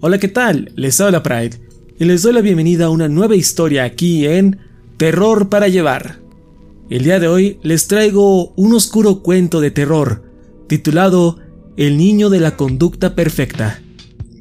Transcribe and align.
Hola, 0.00 0.18
¿qué 0.18 0.28
tal? 0.28 0.70
Les 0.76 1.00
habla 1.00 1.24
Pride 1.24 1.58
y 1.98 2.04
les 2.04 2.22
doy 2.22 2.32
la 2.32 2.40
bienvenida 2.40 2.84
a 2.84 2.90
una 2.90 3.08
nueva 3.08 3.34
historia 3.34 3.82
aquí 3.82 4.28
en 4.28 4.60
Terror 4.96 5.48
para 5.48 5.66
llevar. 5.66 6.20
El 6.88 7.02
día 7.02 7.18
de 7.18 7.26
hoy 7.26 7.58
les 7.64 7.88
traigo 7.88 8.52
un 8.54 8.74
oscuro 8.74 9.24
cuento 9.24 9.60
de 9.60 9.72
terror 9.72 10.22
titulado 10.68 11.40
El 11.76 11.96
niño 11.96 12.30
de 12.30 12.38
la 12.38 12.56
conducta 12.56 13.16
perfecta. 13.16 13.82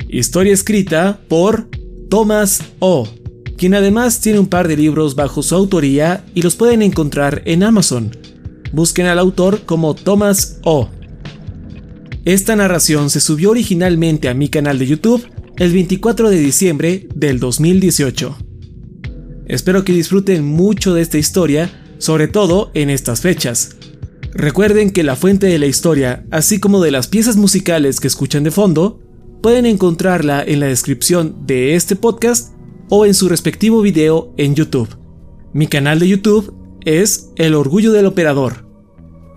Historia 0.07 0.53
escrita 0.53 1.21
por 1.27 1.67
Thomas 2.07 2.61
O, 2.77 3.07
quien 3.57 3.73
además 3.73 4.21
tiene 4.21 4.37
un 4.37 4.47
par 4.49 4.67
de 4.67 4.77
libros 4.77 5.15
bajo 5.15 5.41
su 5.41 5.55
autoría 5.55 6.23
y 6.35 6.43
los 6.43 6.55
pueden 6.55 6.83
encontrar 6.83 7.41
en 7.45 7.63
Amazon. 7.63 8.15
Busquen 8.73 9.07
al 9.07 9.17
autor 9.17 9.61
como 9.65 9.95
Thomas 9.95 10.59
O. 10.63 10.89
Esta 12.25 12.55
narración 12.55 13.09
se 13.09 13.21
subió 13.21 13.49
originalmente 13.49 14.29
a 14.29 14.35
mi 14.35 14.49
canal 14.49 14.77
de 14.77 14.85
YouTube 14.85 15.27
el 15.59 15.73
24 15.73 16.29
de 16.29 16.37
diciembre 16.37 17.07
del 17.15 17.39
2018. 17.39 18.37
Espero 19.47 19.83
que 19.83 19.91
disfruten 19.91 20.45
mucho 20.45 20.93
de 20.93 21.01
esta 21.01 21.17
historia, 21.17 21.83
sobre 21.97 22.27
todo 22.27 22.69
en 22.75 22.91
estas 22.91 23.21
fechas. 23.21 23.75
Recuerden 24.33 24.91
que 24.91 25.01
la 25.03 25.15
fuente 25.15 25.47
de 25.47 25.57
la 25.57 25.65
historia, 25.65 26.25
así 26.29 26.59
como 26.59 26.79
de 26.79 26.91
las 26.91 27.07
piezas 27.07 27.37
musicales 27.37 27.99
que 27.99 28.07
escuchan 28.07 28.43
de 28.43 28.51
fondo, 28.51 28.99
pueden 29.41 29.65
encontrarla 29.65 30.43
en 30.45 30.59
la 30.59 30.67
descripción 30.67 31.47
de 31.47 31.73
este 31.73 31.95
podcast 31.95 32.53
o 32.89 33.07
en 33.07 33.15
su 33.15 33.27
respectivo 33.27 33.81
video 33.81 34.33
en 34.37 34.53
YouTube. 34.53 34.89
Mi 35.53 35.65
canal 35.65 35.97
de 35.97 36.07
YouTube 36.07 36.53
es 36.85 37.31
El 37.35 37.55
Orgullo 37.55 37.93
del 37.93 38.05
Operador. 38.05 38.67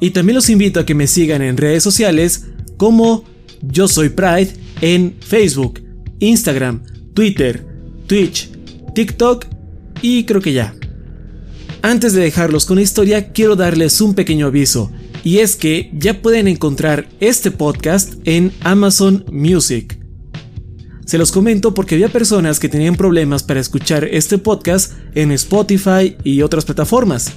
Y 0.00 0.10
también 0.10 0.34
los 0.34 0.50
invito 0.50 0.80
a 0.80 0.86
que 0.86 0.94
me 0.94 1.06
sigan 1.06 1.40
en 1.40 1.56
redes 1.56 1.82
sociales 1.82 2.46
como 2.76 3.24
Yo 3.62 3.88
Soy 3.88 4.10
Pride 4.10 4.52
en 4.82 5.16
Facebook, 5.20 5.80
Instagram, 6.20 6.82
Twitter, 7.14 7.66
Twitch, 8.06 8.50
TikTok 8.94 9.46
y 10.02 10.24
creo 10.24 10.40
que 10.40 10.52
ya. 10.52 10.74
Antes 11.82 12.12
de 12.12 12.20
dejarlos 12.20 12.66
con 12.66 12.76
la 12.76 12.82
historia, 12.82 13.32
quiero 13.32 13.56
darles 13.56 14.00
un 14.00 14.14
pequeño 14.14 14.46
aviso, 14.46 14.90
y 15.24 15.38
es 15.38 15.56
que 15.56 15.90
ya 15.94 16.20
pueden 16.20 16.46
encontrar 16.48 17.08
este 17.20 17.50
podcast 17.50 18.14
en 18.24 18.52
Amazon 18.62 19.24
Music. 19.32 19.98
Se 21.06 21.18
los 21.18 21.32
comento 21.32 21.74
porque 21.74 21.96
había 21.96 22.08
personas 22.08 22.60
que 22.60 22.68
tenían 22.68 22.96
problemas 22.96 23.42
para 23.42 23.60
escuchar 23.60 24.04
este 24.04 24.38
podcast 24.38 24.92
en 25.14 25.32
Spotify 25.32 26.16
y 26.22 26.42
otras 26.42 26.64
plataformas. 26.64 27.32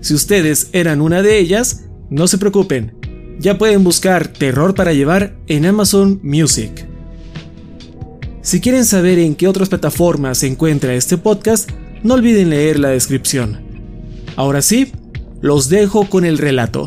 Si 0.00 0.14
ustedes 0.14 0.68
eran 0.72 1.00
una 1.00 1.22
de 1.22 1.38
ellas, 1.38 1.86
no 2.10 2.28
se 2.28 2.38
preocupen, 2.38 2.94
ya 3.40 3.58
pueden 3.58 3.82
buscar 3.82 4.28
Terror 4.28 4.74
para 4.74 4.92
llevar 4.92 5.36
en 5.46 5.66
Amazon 5.66 6.20
Music. 6.22 6.93
Si 8.44 8.60
quieren 8.60 8.84
saber 8.84 9.18
en 9.20 9.36
qué 9.36 9.48
otras 9.48 9.70
plataformas 9.70 10.36
se 10.36 10.46
encuentra 10.46 10.94
este 10.94 11.16
podcast, 11.16 11.70
no 12.02 12.12
olviden 12.12 12.50
leer 12.50 12.78
la 12.78 12.90
descripción. 12.90 13.64
Ahora 14.36 14.60
sí, 14.60 14.92
los 15.40 15.70
dejo 15.70 16.10
con 16.10 16.26
el 16.26 16.36
relato. 16.36 16.84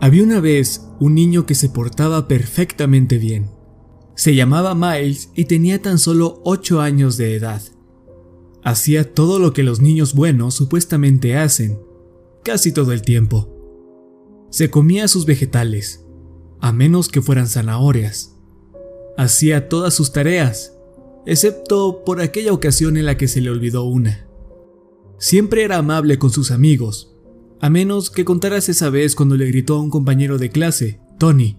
Había 0.00 0.24
una 0.24 0.40
vez 0.40 0.82
un 0.98 1.14
niño 1.14 1.46
que 1.46 1.54
se 1.54 1.68
portaba 1.68 2.26
perfectamente 2.26 3.16
bien. 3.18 3.52
Se 4.16 4.34
llamaba 4.34 4.74
Miles 4.74 5.30
y 5.36 5.44
tenía 5.44 5.80
tan 5.80 6.00
solo 6.00 6.40
8 6.44 6.80
años 6.80 7.16
de 7.16 7.36
edad. 7.36 7.62
Hacía 8.68 9.14
todo 9.14 9.38
lo 9.38 9.54
que 9.54 9.62
los 9.62 9.80
niños 9.80 10.12
buenos 10.12 10.52
supuestamente 10.52 11.38
hacen, 11.38 11.80
casi 12.44 12.70
todo 12.70 12.92
el 12.92 13.00
tiempo. 13.00 13.48
Se 14.50 14.68
comía 14.68 15.08
sus 15.08 15.24
vegetales, 15.24 16.04
a 16.60 16.70
menos 16.70 17.08
que 17.08 17.22
fueran 17.22 17.46
zanahorias. 17.46 18.36
Hacía 19.16 19.70
todas 19.70 19.94
sus 19.94 20.12
tareas, 20.12 20.74
excepto 21.24 22.04
por 22.04 22.20
aquella 22.20 22.52
ocasión 22.52 22.98
en 22.98 23.06
la 23.06 23.16
que 23.16 23.26
se 23.26 23.40
le 23.40 23.48
olvidó 23.48 23.84
una. 23.84 24.28
Siempre 25.16 25.62
era 25.62 25.78
amable 25.78 26.18
con 26.18 26.28
sus 26.28 26.50
amigos, 26.50 27.16
a 27.62 27.70
menos 27.70 28.10
que 28.10 28.26
contaras 28.26 28.68
esa 28.68 28.90
vez 28.90 29.14
cuando 29.14 29.38
le 29.38 29.46
gritó 29.46 29.76
a 29.76 29.80
un 29.80 29.88
compañero 29.88 30.36
de 30.36 30.50
clase, 30.50 31.00
Tony. 31.18 31.56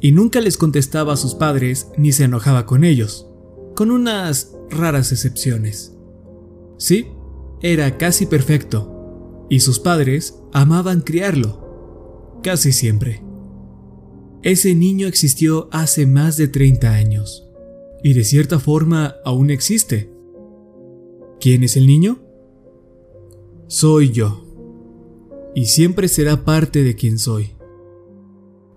Y 0.00 0.12
nunca 0.12 0.40
les 0.40 0.56
contestaba 0.56 1.14
a 1.14 1.16
sus 1.16 1.34
padres 1.34 1.88
ni 1.98 2.12
se 2.12 2.22
enojaba 2.22 2.64
con 2.64 2.84
ellos, 2.84 3.26
con 3.74 3.90
unas 3.90 4.52
raras 4.70 5.10
excepciones. 5.10 5.95
Sí, 6.76 7.06
era 7.60 7.96
casi 7.98 8.26
perfecto, 8.26 9.46
y 9.48 9.60
sus 9.60 9.80
padres 9.80 10.38
amaban 10.52 11.00
criarlo, 11.00 12.38
casi 12.42 12.72
siempre. 12.72 13.22
Ese 14.42 14.74
niño 14.74 15.08
existió 15.08 15.68
hace 15.72 16.06
más 16.06 16.36
de 16.36 16.48
30 16.48 16.90
años, 16.90 17.48
y 18.02 18.12
de 18.12 18.24
cierta 18.24 18.58
forma 18.58 19.16
aún 19.24 19.50
existe. 19.50 20.12
¿Quién 21.40 21.64
es 21.64 21.76
el 21.76 21.86
niño? 21.86 22.22
Soy 23.68 24.10
yo, 24.10 24.44
y 25.54 25.64
siempre 25.64 26.08
será 26.08 26.44
parte 26.44 26.84
de 26.84 26.94
quien 26.94 27.18
soy. 27.18 27.56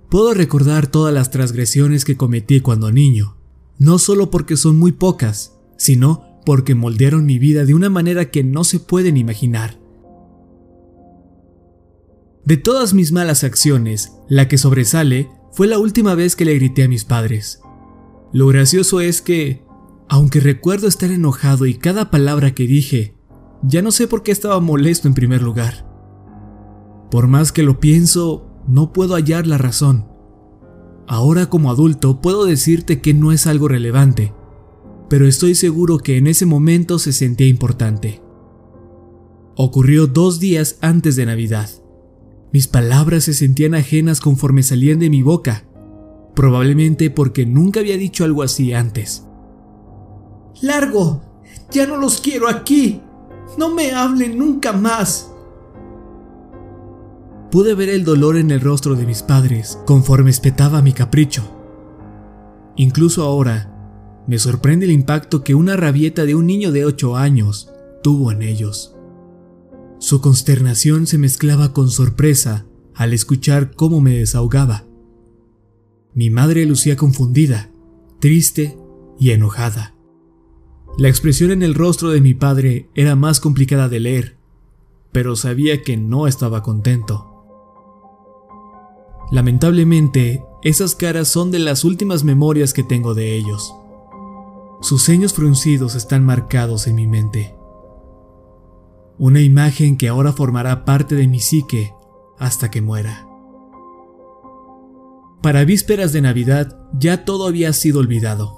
Puedo 0.09 0.33
recordar 0.33 0.87
todas 0.87 1.13
las 1.13 1.29
transgresiones 1.29 2.05
que 2.05 2.17
cometí 2.17 2.61
cuando 2.61 2.91
niño, 2.91 3.37
no 3.77 3.99
solo 3.99 4.31
porque 4.31 4.57
son 4.57 4.77
muy 4.77 4.93
pocas, 4.93 5.59
sino 5.77 6.28
porque 6.49 6.73
moldearon 6.73 7.27
mi 7.27 7.37
vida 7.37 7.63
de 7.63 7.75
una 7.75 7.91
manera 7.91 8.31
que 8.31 8.43
no 8.43 8.63
se 8.63 8.79
pueden 8.79 9.17
imaginar. 9.17 9.79
De 12.43 12.57
todas 12.57 12.95
mis 12.95 13.11
malas 13.11 13.43
acciones, 13.43 14.13
la 14.29 14.47
que 14.47 14.57
sobresale 14.57 15.29
fue 15.51 15.67
la 15.67 15.77
última 15.77 16.15
vez 16.15 16.35
que 16.35 16.45
le 16.45 16.55
grité 16.55 16.81
a 16.81 16.87
mis 16.87 17.05
padres. 17.05 17.61
Lo 18.33 18.47
gracioso 18.47 18.99
es 18.99 19.21
que, 19.21 19.63
aunque 20.07 20.39
recuerdo 20.39 20.87
estar 20.87 21.11
enojado 21.11 21.67
y 21.67 21.75
cada 21.75 22.09
palabra 22.09 22.55
que 22.55 22.65
dije, 22.65 23.15
ya 23.61 23.83
no 23.83 23.91
sé 23.91 24.07
por 24.07 24.23
qué 24.23 24.31
estaba 24.31 24.59
molesto 24.59 25.07
en 25.07 25.13
primer 25.13 25.43
lugar. 25.43 25.87
Por 27.11 27.27
más 27.27 27.51
que 27.51 27.61
lo 27.61 27.79
pienso, 27.79 28.63
no 28.67 28.91
puedo 28.91 29.13
hallar 29.13 29.45
la 29.45 29.59
razón. 29.59 30.07
Ahora 31.07 31.45
como 31.45 31.69
adulto 31.69 32.21
puedo 32.21 32.45
decirte 32.45 33.01
que 33.01 33.13
no 33.13 33.31
es 33.33 33.45
algo 33.45 33.67
relevante, 33.67 34.33
pero 35.09 35.27
estoy 35.27 35.55
seguro 35.55 35.97
que 35.97 36.17
en 36.17 36.27
ese 36.27 36.45
momento 36.45 36.99
se 36.99 37.13
sentía 37.13 37.47
importante. 37.47 38.21
Ocurrió 39.55 40.07
dos 40.07 40.39
días 40.39 40.77
antes 40.81 41.15
de 41.15 41.25
Navidad. 41.25 41.69
Mis 42.53 42.67
palabras 42.67 43.25
se 43.25 43.33
sentían 43.33 43.75
ajenas 43.75 44.21
conforme 44.21 44.63
salían 44.63 44.99
de 44.99 45.09
mi 45.09 45.21
boca, 45.21 45.65
probablemente 46.35 47.09
porque 47.09 47.45
nunca 47.45 47.79
había 47.79 47.97
dicho 47.97 48.23
algo 48.23 48.43
así 48.43 48.73
antes. 48.73 49.25
Largo, 50.61 51.21
ya 51.71 51.87
no 51.87 51.97
los 51.97 52.21
quiero 52.21 52.47
aquí. 52.47 53.01
No 53.57 53.73
me 53.73 53.91
hablen 53.91 54.37
nunca 54.37 54.73
más. 54.73 55.31
Pude 57.51 57.73
ver 57.73 57.89
el 57.89 58.03
dolor 58.03 58.37
en 58.37 58.51
el 58.51 58.61
rostro 58.61 58.95
de 58.95 59.05
mis 59.05 59.23
padres 59.23 59.79
conforme 59.85 60.29
espetaba 60.29 60.81
mi 60.81 60.93
capricho. 60.93 61.43
Incluso 62.75 63.23
ahora, 63.23 63.68
me 64.29 64.37
sorprende 64.37 64.85
el 64.85 64.91
impacto 64.91 65.43
que 65.43 65.55
una 65.55 65.75
rabieta 65.75 66.23
de 66.23 66.35
un 66.35 66.45
niño 66.45 66.71
de 66.71 66.85
8 66.85 67.17
años 67.17 67.71
tuvo 68.03 68.31
en 68.31 68.43
ellos. 68.43 68.95
Su 69.97 70.21
consternación 70.21 71.07
se 71.07 71.17
mezclaba 71.17 71.73
con 71.73 71.89
sorpresa 71.89 72.67
al 72.93 73.13
escuchar 73.13 73.71
cómo 73.73 74.01
me 74.01 74.11
desahogaba. 74.11 74.85
Mi 76.13 76.29
madre 76.29 76.67
lucía 76.67 76.95
confundida, 76.95 77.71
triste 78.19 78.77
y 79.19 79.31
enojada. 79.31 79.95
La 80.99 81.09
expresión 81.09 81.49
en 81.49 81.63
el 81.63 81.73
rostro 81.73 82.09
de 82.09 82.21
mi 82.21 82.35
padre 82.35 82.87
era 82.93 83.15
más 83.15 83.39
complicada 83.39 83.89
de 83.89 83.99
leer, 83.99 84.37
pero 85.11 85.35
sabía 85.35 85.81
que 85.81 85.97
no 85.97 86.27
estaba 86.27 86.61
contento. 86.61 87.25
Lamentablemente, 89.31 90.43
esas 90.61 90.93
caras 90.93 91.29
son 91.29 91.49
de 91.49 91.57
las 91.57 91.83
últimas 91.83 92.23
memorias 92.23 92.75
que 92.75 92.83
tengo 92.83 93.15
de 93.15 93.35
ellos. 93.35 93.73
Sus 94.81 95.03
ceños 95.03 95.33
fruncidos 95.33 95.95
están 95.95 96.23
marcados 96.23 96.87
en 96.87 96.95
mi 96.95 97.05
mente. 97.05 97.53
Una 99.17 99.41
imagen 99.41 99.97
que 99.97 100.07
ahora 100.07 100.31
formará 100.31 100.85
parte 100.85 101.15
de 101.15 101.27
mi 101.27 101.39
psique 101.39 101.93
hasta 102.37 102.71
que 102.71 102.81
muera. 102.81 103.27
Para 105.41 105.65
vísperas 105.65 106.13
de 106.13 106.21
Navidad 106.21 106.77
ya 106.93 107.25
todo 107.25 107.45
había 107.45 107.73
sido 107.73 107.99
olvidado. 107.99 108.55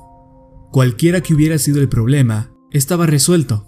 Cualquiera 0.72 1.22
que 1.22 1.34
hubiera 1.34 1.58
sido 1.58 1.82
el 1.82 1.90
problema, 1.90 2.52
estaba 2.70 3.08
resuelto. 3.08 3.68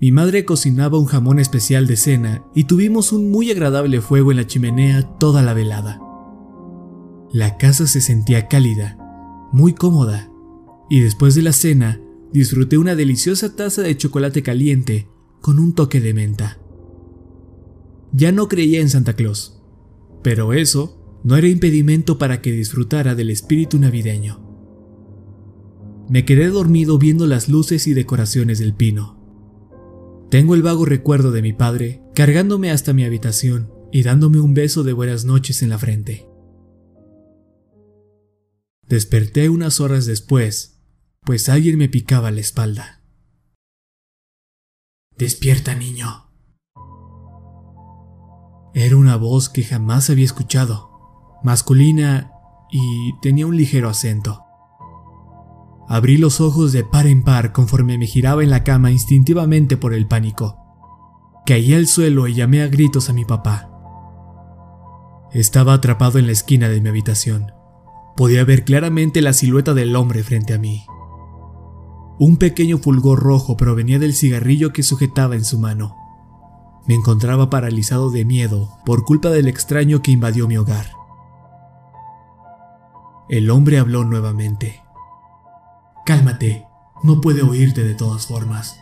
Mi 0.00 0.12
madre 0.12 0.46
cocinaba 0.46 0.98
un 0.98 1.04
jamón 1.04 1.38
especial 1.38 1.86
de 1.86 1.96
cena 1.96 2.42
y 2.54 2.64
tuvimos 2.64 3.12
un 3.12 3.30
muy 3.30 3.50
agradable 3.50 4.00
fuego 4.00 4.30
en 4.30 4.38
la 4.38 4.46
chimenea 4.46 5.02
toda 5.18 5.42
la 5.42 5.52
velada. 5.52 6.00
La 7.30 7.58
casa 7.58 7.86
se 7.86 8.00
sentía 8.00 8.48
cálida, 8.48 8.96
muy 9.52 9.74
cómoda 9.74 10.29
y 10.90 11.00
después 11.00 11.34
de 11.34 11.42
la 11.42 11.52
cena 11.52 12.02
disfruté 12.32 12.76
una 12.76 12.94
deliciosa 12.94 13.56
taza 13.56 13.80
de 13.80 13.96
chocolate 13.96 14.42
caliente 14.42 15.08
con 15.40 15.58
un 15.58 15.74
toque 15.74 16.00
de 16.00 16.12
menta. 16.12 16.58
Ya 18.12 18.32
no 18.32 18.48
creía 18.48 18.80
en 18.80 18.90
Santa 18.90 19.14
Claus, 19.14 19.62
pero 20.22 20.52
eso 20.52 21.20
no 21.22 21.36
era 21.36 21.48
impedimento 21.48 22.18
para 22.18 22.42
que 22.42 22.52
disfrutara 22.52 23.14
del 23.14 23.30
espíritu 23.30 23.78
navideño. 23.78 24.40
Me 26.08 26.24
quedé 26.24 26.48
dormido 26.48 26.98
viendo 26.98 27.26
las 27.26 27.48
luces 27.48 27.86
y 27.86 27.94
decoraciones 27.94 28.58
del 28.58 28.74
pino. 28.74 29.16
Tengo 30.28 30.56
el 30.56 30.62
vago 30.62 30.84
recuerdo 30.84 31.30
de 31.30 31.42
mi 31.42 31.52
padre 31.52 32.02
cargándome 32.14 32.70
hasta 32.70 32.92
mi 32.92 33.04
habitación 33.04 33.72
y 33.92 34.02
dándome 34.02 34.40
un 34.40 34.54
beso 34.54 34.82
de 34.82 34.92
buenas 34.92 35.24
noches 35.24 35.62
en 35.62 35.70
la 35.70 35.78
frente. 35.78 36.26
Desperté 38.88 39.48
unas 39.48 39.78
horas 39.78 40.04
después, 40.04 40.69
pues 41.24 41.48
alguien 41.48 41.78
me 41.78 41.88
picaba 41.88 42.30
la 42.30 42.40
espalda. 42.40 43.02
Despierta, 45.16 45.74
niño. 45.74 46.30
Era 48.72 48.96
una 48.96 49.16
voz 49.16 49.48
que 49.48 49.64
jamás 49.64 50.10
había 50.10 50.24
escuchado, 50.24 50.90
masculina 51.42 52.32
y 52.70 53.12
tenía 53.20 53.46
un 53.46 53.56
ligero 53.56 53.88
acento. 53.88 54.44
Abrí 55.88 56.18
los 56.18 56.40
ojos 56.40 56.72
de 56.72 56.84
par 56.84 57.06
en 57.06 57.24
par 57.24 57.52
conforme 57.52 57.98
me 57.98 58.06
giraba 58.06 58.44
en 58.44 58.50
la 58.50 58.62
cama 58.62 58.92
instintivamente 58.92 59.76
por 59.76 59.92
el 59.92 60.06
pánico. 60.06 60.56
Caí 61.44 61.74
al 61.74 61.88
suelo 61.88 62.28
y 62.28 62.34
llamé 62.34 62.62
a 62.62 62.68
gritos 62.68 63.10
a 63.10 63.12
mi 63.12 63.24
papá. 63.24 63.66
Estaba 65.32 65.74
atrapado 65.74 66.18
en 66.18 66.26
la 66.26 66.32
esquina 66.32 66.68
de 66.68 66.80
mi 66.80 66.88
habitación. 66.88 67.52
Podía 68.16 68.44
ver 68.44 68.64
claramente 68.64 69.20
la 69.20 69.32
silueta 69.32 69.74
del 69.74 69.96
hombre 69.96 70.22
frente 70.22 70.54
a 70.54 70.58
mí. 70.58 70.84
Un 72.22 72.36
pequeño 72.36 72.76
fulgor 72.76 73.20
rojo 73.20 73.56
provenía 73.56 73.98
del 73.98 74.14
cigarrillo 74.14 74.74
que 74.74 74.82
sujetaba 74.82 75.36
en 75.36 75.44
su 75.46 75.58
mano. 75.58 75.96
Me 76.86 76.94
encontraba 76.94 77.48
paralizado 77.48 78.10
de 78.10 78.26
miedo 78.26 78.68
por 78.84 79.06
culpa 79.06 79.30
del 79.30 79.48
extraño 79.48 80.02
que 80.02 80.10
invadió 80.10 80.46
mi 80.46 80.58
hogar. 80.58 80.92
El 83.30 83.48
hombre 83.48 83.78
habló 83.78 84.04
nuevamente. 84.04 84.82
Cálmate, 86.04 86.66
no 87.02 87.22
puede 87.22 87.40
oírte 87.40 87.84
de 87.84 87.94
todas 87.94 88.26
formas. 88.26 88.78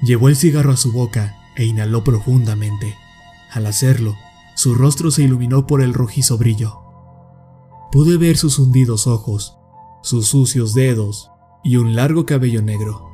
Llevó 0.00 0.28
el 0.28 0.36
cigarro 0.36 0.70
a 0.70 0.76
su 0.76 0.92
boca 0.92 1.38
e 1.56 1.64
inhaló 1.64 2.04
profundamente. 2.04 2.94
Al 3.50 3.66
hacerlo, 3.66 4.14
su 4.54 4.76
rostro 4.76 5.10
se 5.10 5.24
iluminó 5.24 5.66
por 5.66 5.82
el 5.82 5.92
rojizo 5.92 6.38
brillo. 6.38 6.82
Pude 7.90 8.16
ver 8.16 8.36
sus 8.36 8.60
hundidos 8.60 9.08
ojos, 9.08 9.58
sus 10.02 10.28
sucios 10.28 10.72
dedos 10.72 11.29
y 11.62 11.76
un 11.76 11.94
largo 11.94 12.26
cabello 12.26 12.62
negro. 12.62 13.10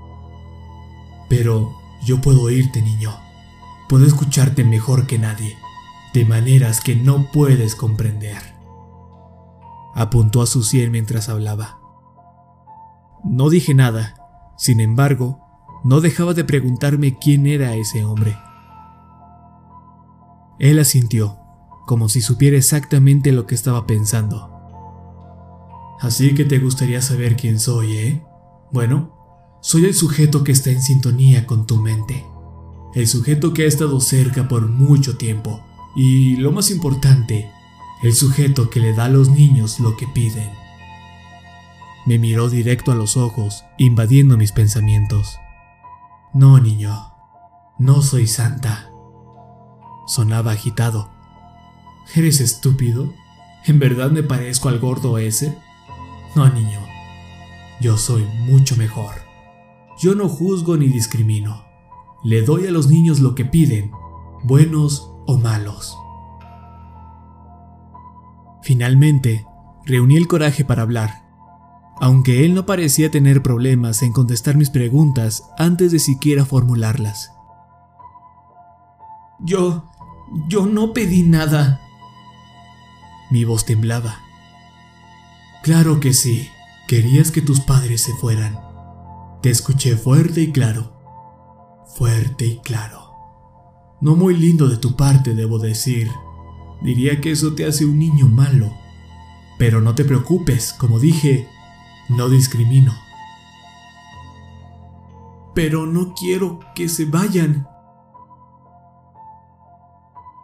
Pero 1.28 1.72
yo 2.04 2.20
puedo 2.20 2.42
oírte, 2.42 2.82
niño. 2.82 3.14
Puedo 3.88 4.06
escucharte 4.06 4.64
mejor 4.64 5.06
que 5.06 5.18
nadie, 5.18 5.56
de 6.12 6.24
maneras 6.24 6.80
que 6.80 6.96
no 6.96 7.30
puedes 7.32 7.74
comprender. 7.74 8.54
Apuntó 9.94 10.42
a 10.42 10.46
su 10.46 10.62
sien 10.62 10.90
mientras 10.90 11.28
hablaba. 11.28 11.78
No 13.24 13.48
dije 13.48 13.74
nada, 13.74 14.14
sin 14.56 14.80
embargo, 14.80 15.40
no 15.84 16.00
dejaba 16.00 16.34
de 16.34 16.44
preguntarme 16.44 17.18
quién 17.18 17.46
era 17.46 17.74
ese 17.74 18.04
hombre. 18.04 18.36
Él 20.58 20.78
asintió, 20.78 21.38
como 21.86 22.08
si 22.08 22.20
supiera 22.20 22.56
exactamente 22.56 23.32
lo 23.32 23.46
que 23.46 23.54
estaba 23.54 23.86
pensando. 23.86 24.52
Así 26.00 26.34
que 26.34 26.44
te 26.44 26.58
gustaría 26.58 27.00
saber 27.02 27.36
quién 27.36 27.58
soy, 27.58 27.96
¿eh? 27.96 28.26
Bueno, 28.72 29.58
soy 29.62 29.84
el 29.84 29.94
sujeto 29.94 30.44
que 30.44 30.52
está 30.52 30.70
en 30.70 30.82
sintonía 30.82 31.46
con 31.46 31.66
tu 31.66 31.76
mente. 31.76 32.24
El 32.94 33.06
sujeto 33.06 33.52
que 33.52 33.64
ha 33.64 33.66
estado 33.66 34.00
cerca 34.00 34.48
por 34.48 34.68
mucho 34.68 35.16
tiempo. 35.16 35.60
Y 35.94 36.36
lo 36.36 36.52
más 36.52 36.70
importante, 36.70 37.50
el 38.02 38.14
sujeto 38.14 38.70
que 38.70 38.80
le 38.80 38.92
da 38.92 39.06
a 39.06 39.08
los 39.08 39.30
niños 39.30 39.80
lo 39.80 39.96
que 39.96 40.06
piden. 40.06 40.50
Me 42.06 42.18
miró 42.18 42.48
directo 42.48 42.92
a 42.92 42.94
los 42.94 43.16
ojos, 43.16 43.64
invadiendo 43.78 44.36
mis 44.36 44.52
pensamientos. 44.52 45.38
No, 46.32 46.60
niño, 46.60 47.12
no 47.78 48.02
soy 48.02 48.26
santa. 48.26 48.90
Sonaba 50.06 50.52
agitado. 50.52 51.10
¿Eres 52.14 52.40
estúpido? 52.40 53.12
¿En 53.64 53.78
verdad 53.78 54.10
me 54.10 54.22
parezco 54.22 54.68
al 54.68 54.78
gordo 54.78 55.18
ese? 55.18 55.58
No, 56.36 56.48
niño, 56.48 56.85
yo 57.80 57.96
soy 57.96 58.24
mucho 58.46 58.76
mejor. 58.76 59.14
Yo 59.98 60.14
no 60.14 60.28
juzgo 60.28 60.76
ni 60.76 60.88
discrimino. 60.88 61.64
Le 62.24 62.42
doy 62.42 62.66
a 62.66 62.70
los 62.70 62.88
niños 62.88 63.20
lo 63.20 63.34
que 63.34 63.44
piden, 63.44 63.90
buenos 64.42 65.10
o 65.26 65.38
malos. 65.38 65.96
Finalmente, 68.62 69.46
reuní 69.84 70.16
el 70.16 70.26
coraje 70.26 70.64
para 70.64 70.82
hablar 70.82 71.26
aunque 71.98 72.44
él 72.44 72.54
no 72.54 72.66
parecía 72.66 73.10
tener 73.10 73.42
problemas 73.42 74.02
en 74.02 74.12
contestar 74.12 74.56
mis 74.56 74.70
preguntas 74.70 75.44
antes 75.58 75.92
de 75.92 75.98
siquiera 75.98 76.44
formularlas. 76.44 77.32
Yo... 79.40 79.84
yo 80.48 80.66
no 80.66 80.92
pedí 80.92 81.22
nada. 81.22 81.80
Mi 83.30 83.44
voz 83.44 83.64
temblaba. 83.64 84.20
Claro 85.62 85.98
que 85.98 86.12
sí, 86.12 86.48
querías 86.86 87.30
que 87.30 87.42
tus 87.42 87.60
padres 87.60 88.02
se 88.02 88.12
fueran. 88.14 88.58
Te 89.42 89.50
escuché 89.50 89.96
fuerte 89.96 90.40
y 90.40 90.52
claro. 90.52 90.92
Fuerte 91.96 92.46
y 92.46 92.58
claro. 92.58 93.10
No 94.00 94.14
muy 94.14 94.36
lindo 94.36 94.68
de 94.68 94.76
tu 94.76 94.96
parte, 94.96 95.34
debo 95.34 95.58
decir. 95.58 96.10
Diría 96.82 97.20
que 97.20 97.32
eso 97.32 97.54
te 97.54 97.66
hace 97.66 97.84
un 97.84 97.98
niño 97.98 98.28
malo. 98.28 98.72
Pero 99.58 99.80
no 99.80 99.94
te 99.94 100.04
preocupes, 100.04 100.72
como 100.74 100.98
dije, 100.98 101.48
no 102.08 102.28
discrimino. 102.28 102.92
Pero 105.54 105.86
no 105.86 106.12
quiero 106.14 106.60
que 106.74 106.88
se 106.88 107.06
vayan. 107.06 107.66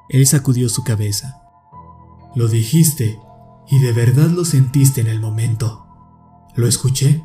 Él 0.09 0.27
sacudió 0.27 0.69
su 0.69 0.83
cabeza. 0.85 1.43
Lo 2.35 2.49
dijiste 2.49 3.21
y 3.69 3.79
de 3.79 3.93
verdad 3.93 4.29
lo 4.31 4.45
sentiste 4.45 5.03
en 5.03 5.07
el 5.07 5.21
momento. 5.21 5.87
¿Lo 6.55 6.67
escuché? 6.67 7.25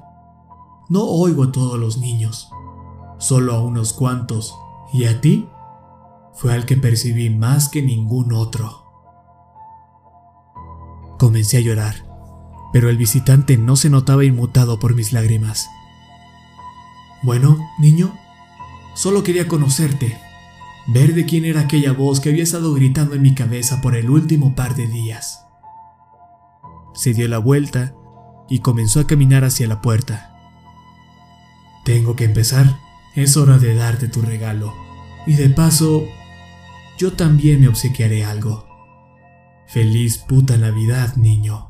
No 0.90 1.04
oigo 1.04 1.44
a 1.44 1.52
todos 1.52 1.80
los 1.80 1.98
niños, 1.98 2.50
solo 3.18 3.54
a 3.54 3.62
unos 3.62 3.94
cuantos. 3.94 4.56
¿Y 4.94 5.06
a 5.06 5.20
ti? 5.20 5.50
Fue 6.34 6.54
al 6.54 6.66
que 6.66 6.78
percibí 6.78 7.30
más 7.30 7.70
que 7.70 7.82
ningún 7.82 8.32
otro. 8.32 8.84
Comencé 11.18 11.58
a 11.58 11.62
llorar 11.62 12.08
pero 12.72 12.90
el 12.90 12.98
visitante 12.98 13.58
no 13.58 13.76
se 13.76 13.90
notaba 13.90 14.26
inmutado 14.26 14.80
por 14.80 14.96
mis 14.96 15.14
lágrimas. 15.14 15.70
Bueno, 17.24 17.58
niño, 17.80 18.14
solo 18.94 19.24
quería 19.24 19.48
conocerte, 19.48 20.18
ver 20.88 21.16
de 21.16 21.26
quién 21.26 21.46
era 21.46 21.62
aquella 21.62 21.92
voz 21.92 22.20
que 22.20 22.30
había 22.30 22.44
estado 22.44 22.74
gritando 22.74 23.16
en 23.16 23.22
mi 23.22 23.34
cabeza 23.34 23.82
por 23.82 23.96
el 23.96 24.10
último 24.10 24.56
par 24.56 24.76
de 24.76 24.88
días. 24.88 25.44
Se 26.94 27.14
dio 27.14 27.28
la 27.28 27.38
vuelta 27.38 27.96
y 28.50 28.60
comenzó 28.60 29.00
a 29.00 29.08
caminar 29.08 29.44
hacia 29.44 29.68
la 29.68 29.82
puerta. 29.82 30.34
Tengo 31.86 32.16
que 32.16 32.26
empezar, 32.26 32.78
es 33.16 33.38
hora 33.38 33.58
de 33.58 33.76
darte 33.76 34.08
tu 34.08 34.22
regalo. 34.22 34.74
Y 35.26 35.34
de 35.34 35.50
paso, 35.50 36.06
yo 36.98 37.14
también 37.14 37.62
me 37.62 37.68
obsequiaré 37.68 38.26
algo. 38.26 38.68
Feliz 39.68 40.18
puta 40.18 40.58
Navidad, 40.58 41.16
niño. 41.16 41.70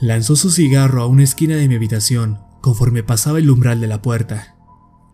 Lanzó 0.00 0.36
su 0.36 0.50
cigarro 0.50 1.02
a 1.02 1.06
una 1.06 1.22
esquina 1.22 1.56
de 1.56 1.68
mi 1.68 1.74
habitación 1.74 2.40
conforme 2.60 3.02
pasaba 3.02 3.38
el 3.38 3.50
umbral 3.50 3.80
de 3.80 3.86
la 3.86 4.02
puerta. 4.02 4.56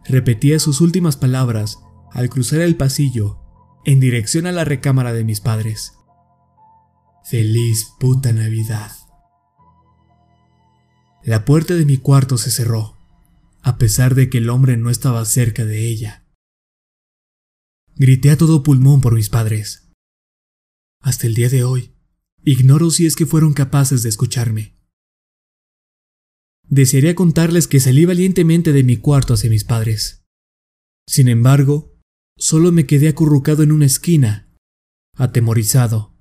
Repetía 0.05 0.59
sus 0.59 0.81
últimas 0.81 1.17
palabras 1.17 1.81
al 2.13 2.29
cruzar 2.29 2.61
el 2.61 2.77
pasillo 2.77 3.39
en 3.85 4.01
dirección 4.01 4.47
a 4.47 4.53
la 4.53 4.65
recámara 4.65 5.13
de 5.13 5.25
mis 5.25 5.41
padres. 5.41 5.95
Feliz 7.25 7.93
puta 7.99 8.33
Navidad. 8.33 8.93
La 11.27 11.45
puerta 11.45 11.75
de 11.75 11.85
mi 11.85 11.97
cuarto 11.97 12.39
se 12.39 12.53
cerró, 12.53 12.97
a 13.61 13.79
pesar 13.79 14.15
de 14.15 14.31
que 14.31 14.39
el 14.39 14.49
hombre 14.49 14.77
no 14.77 14.91
estaba 14.91 15.25
cerca 15.25 15.65
de 15.65 15.89
ella. 15.89 16.25
Grité 17.97 18.31
a 18.31 18.37
todo 18.37 18.63
pulmón 18.63 19.01
por 19.01 19.13
mis 19.13 19.29
padres. 19.29 19.91
Hasta 21.01 21.27
el 21.27 21.35
día 21.35 21.49
de 21.49 21.65
hoy, 21.65 21.97
ignoro 22.45 22.91
si 22.91 23.07
es 23.07 23.17
que 23.17 23.27
fueron 23.27 23.55
capaces 23.55 24.05
de 24.05 24.09
escucharme. 24.09 24.77
Desearía 26.69 27.17
contarles 27.17 27.67
que 27.67 27.81
salí 27.81 28.05
valientemente 28.05 28.73
de 28.73 28.85
mi 28.85 28.97
cuarto 28.97 29.35
hacia 29.35 29.51
mis 29.51 29.65
padres. 29.65 30.25
Sin 31.09 31.27
embargo, 31.27 31.99
solo 32.39 32.71
me 32.71 32.87
quedé 32.87 33.09
acurrucado 33.09 33.65
en 33.65 33.73
una 33.73 33.87
esquina, 33.87 34.55
atemorizado 35.17 36.15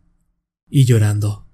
y 0.68 0.86
llorando. 0.86 1.45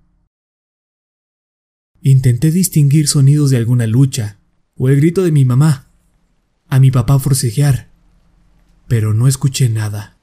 Intenté 2.02 2.50
distinguir 2.50 3.08
sonidos 3.08 3.52
de 3.52 3.58
alguna 3.58 3.86
lucha 3.86 4.38
o 4.76 4.90
el 4.90 4.96
grito 4.96 5.22
de 5.22 5.32
mi 5.32 5.46
mamá, 5.46 5.88
a 6.68 6.80
mi 6.80 6.90
papá 6.90 7.20
forcejear, 7.20 7.90
pero 8.88 9.14
no 9.14 9.28
escuché 9.28 9.70
nada. 9.70 10.18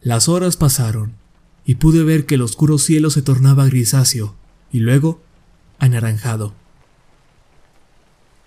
Las 0.00 0.28
horas 0.28 0.56
pasaron 0.56 1.12
y 1.64 1.76
pude 1.76 2.02
ver 2.02 2.26
que 2.26 2.34
el 2.34 2.42
oscuro 2.42 2.78
cielo 2.78 3.10
se 3.10 3.22
tornaba 3.22 3.66
grisáceo 3.66 4.34
y 4.72 4.80
luego 4.80 5.22
anaranjado. 5.78 6.54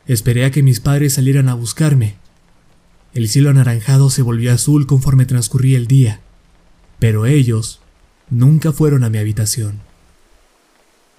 Esperé 0.08 0.44
a 0.44 0.52
que 0.52 0.64
mis 0.64 0.80
padres 0.82 1.14
salieran 1.14 1.48
a 1.48 1.54
buscarme. 1.54 2.16
El 3.14 3.30
cielo 3.30 3.50
anaranjado 3.50 4.10
se 4.10 4.22
volvió 4.22 4.52
azul 4.52 4.88
conforme 4.88 5.26
transcurría 5.26 5.78
el 5.78 5.88
día, 5.88 6.20
pero 7.00 7.26
ellos 7.26 7.80
nunca 8.30 8.74
fueron 8.74 9.04
a 9.04 9.10
mi 9.10 9.20
habitación. 9.20 9.91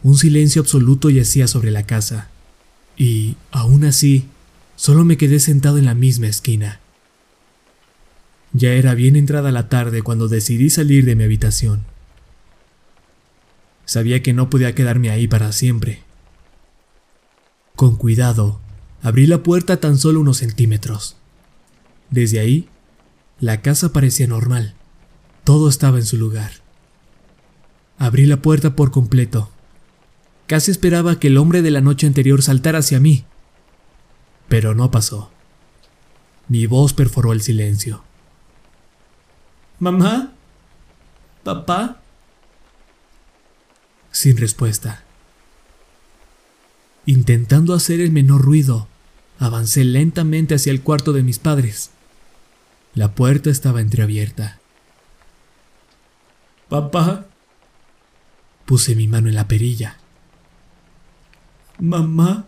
Un 0.03 0.17
silencio 0.17 0.63
absoluto 0.63 1.11
yacía 1.11 1.47
sobre 1.47 1.71
la 1.71 1.85
casa, 1.85 2.29
y, 2.97 3.37
aún 3.51 3.85
así, 3.85 4.27
solo 4.77 5.05
me 5.05 5.17
quedé 5.17 5.41
sentado 5.41 5.79
en 5.79 5.85
la 5.85 5.95
misma 5.95 6.27
esquina. 6.27 6.81
Ya 8.53 8.73
era 8.73 8.95
bien 8.95 9.17
entrada 9.17 9.51
la 9.53 9.69
tarde 9.69 10.03
cuando 10.03 10.29
decidí 10.29 10.71
salir 10.71 11.05
de 11.05 11.15
mi 11.15 11.25
habitación. 11.25 11.85
Sabía 13.85 14.23
que 14.23 14.33
no 14.33 14.51
podía 14.51 14.75
quedarme 14.75 15.11
ahí 15.11 15.27
para 15.27 15.53
siempre. 15.53 16.03
Con 17.77 17.97
cuidado, 17.97 18.61
abrí 19.03 19.27
la 19.27 19.43
puerta 19.43 19.79
tan 19.79 19.99
solo 19.99 20.21
unos 20.21 20.39
centímetros. 20.39 21.17
Desde 22.11 22.41
ahí, 22.41 22.69
la 23.41 23.63
casa 23.63 23.93
parecía 23.93 24.27
normal. 24.27 24.75
Todo 25.45 25.69
estaba 25.69 25.99
en 25.99 26.07
su 26.07 26.17
lugar. 26.17 26.53
Abrí 27.99 28.27
la 28.27 28.43
puerta 28.43 28.77
por 28.77 28.91
completo. 28.91 29.51
Casi 30.53 30.71
esperaba 30.71 31.19
que 31.19 31.29
el 31.29 31.39
hombre 31.39 31.63
de 31.63 31.71
la 31.71 31.81
noche 31.81 32.07
anterior 32.07 32.43
saltara 32.43 32.81
hacia 32.81 33.01
mí. 33.01 33.25
Pero 34.51 34.75
no 34.75 34.91
pasó. 34.91 35.31
Mi 36.47 36.67
voz 36.67 36.93
perforó 36.93 37.33
el 37.33 37.41
silencio. 37.41 38.05
¿Mamá? 39.79 40.35
¿Papá? 41.43 42.03
Sin 44.11 44.37
respuesta. 44.37 45.05
Intentando 47.07 47.73
hacer 47.73 48.03
el 48.03 48.13
menor 48.13 48.43
ruido, 48.43 48.89
avancé 49.39 49.85
lentamente 49.85 50.57
hacia 50.57 50.71
el 50.71 50.83
cuarto 50.83 51.15
de 51.15 51.23
mis 51.23 51.39
padres. 51.39 51.93
La 52.93 53.15
puerta 53.15 53.49
estaba 53.49 53.81
entreabierta. 53.81 54.61
Papá. 56.69 57.25
Puse 58.67 58.95
mi 58.95 59.09
mano 59.09 59.31
en 59.31 59.35
la 59.35 59.49
perilla. 59.49 59.97
Mamá. 61.83 62.47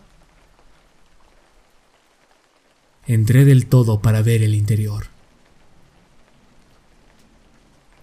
Entré 3.05 3.45
del 3.45 3.67
todo 3.67 4.01
para 4.01 4.23
ver 4.23 4.41
el 4.41 4.55
interior. 4.55 5.07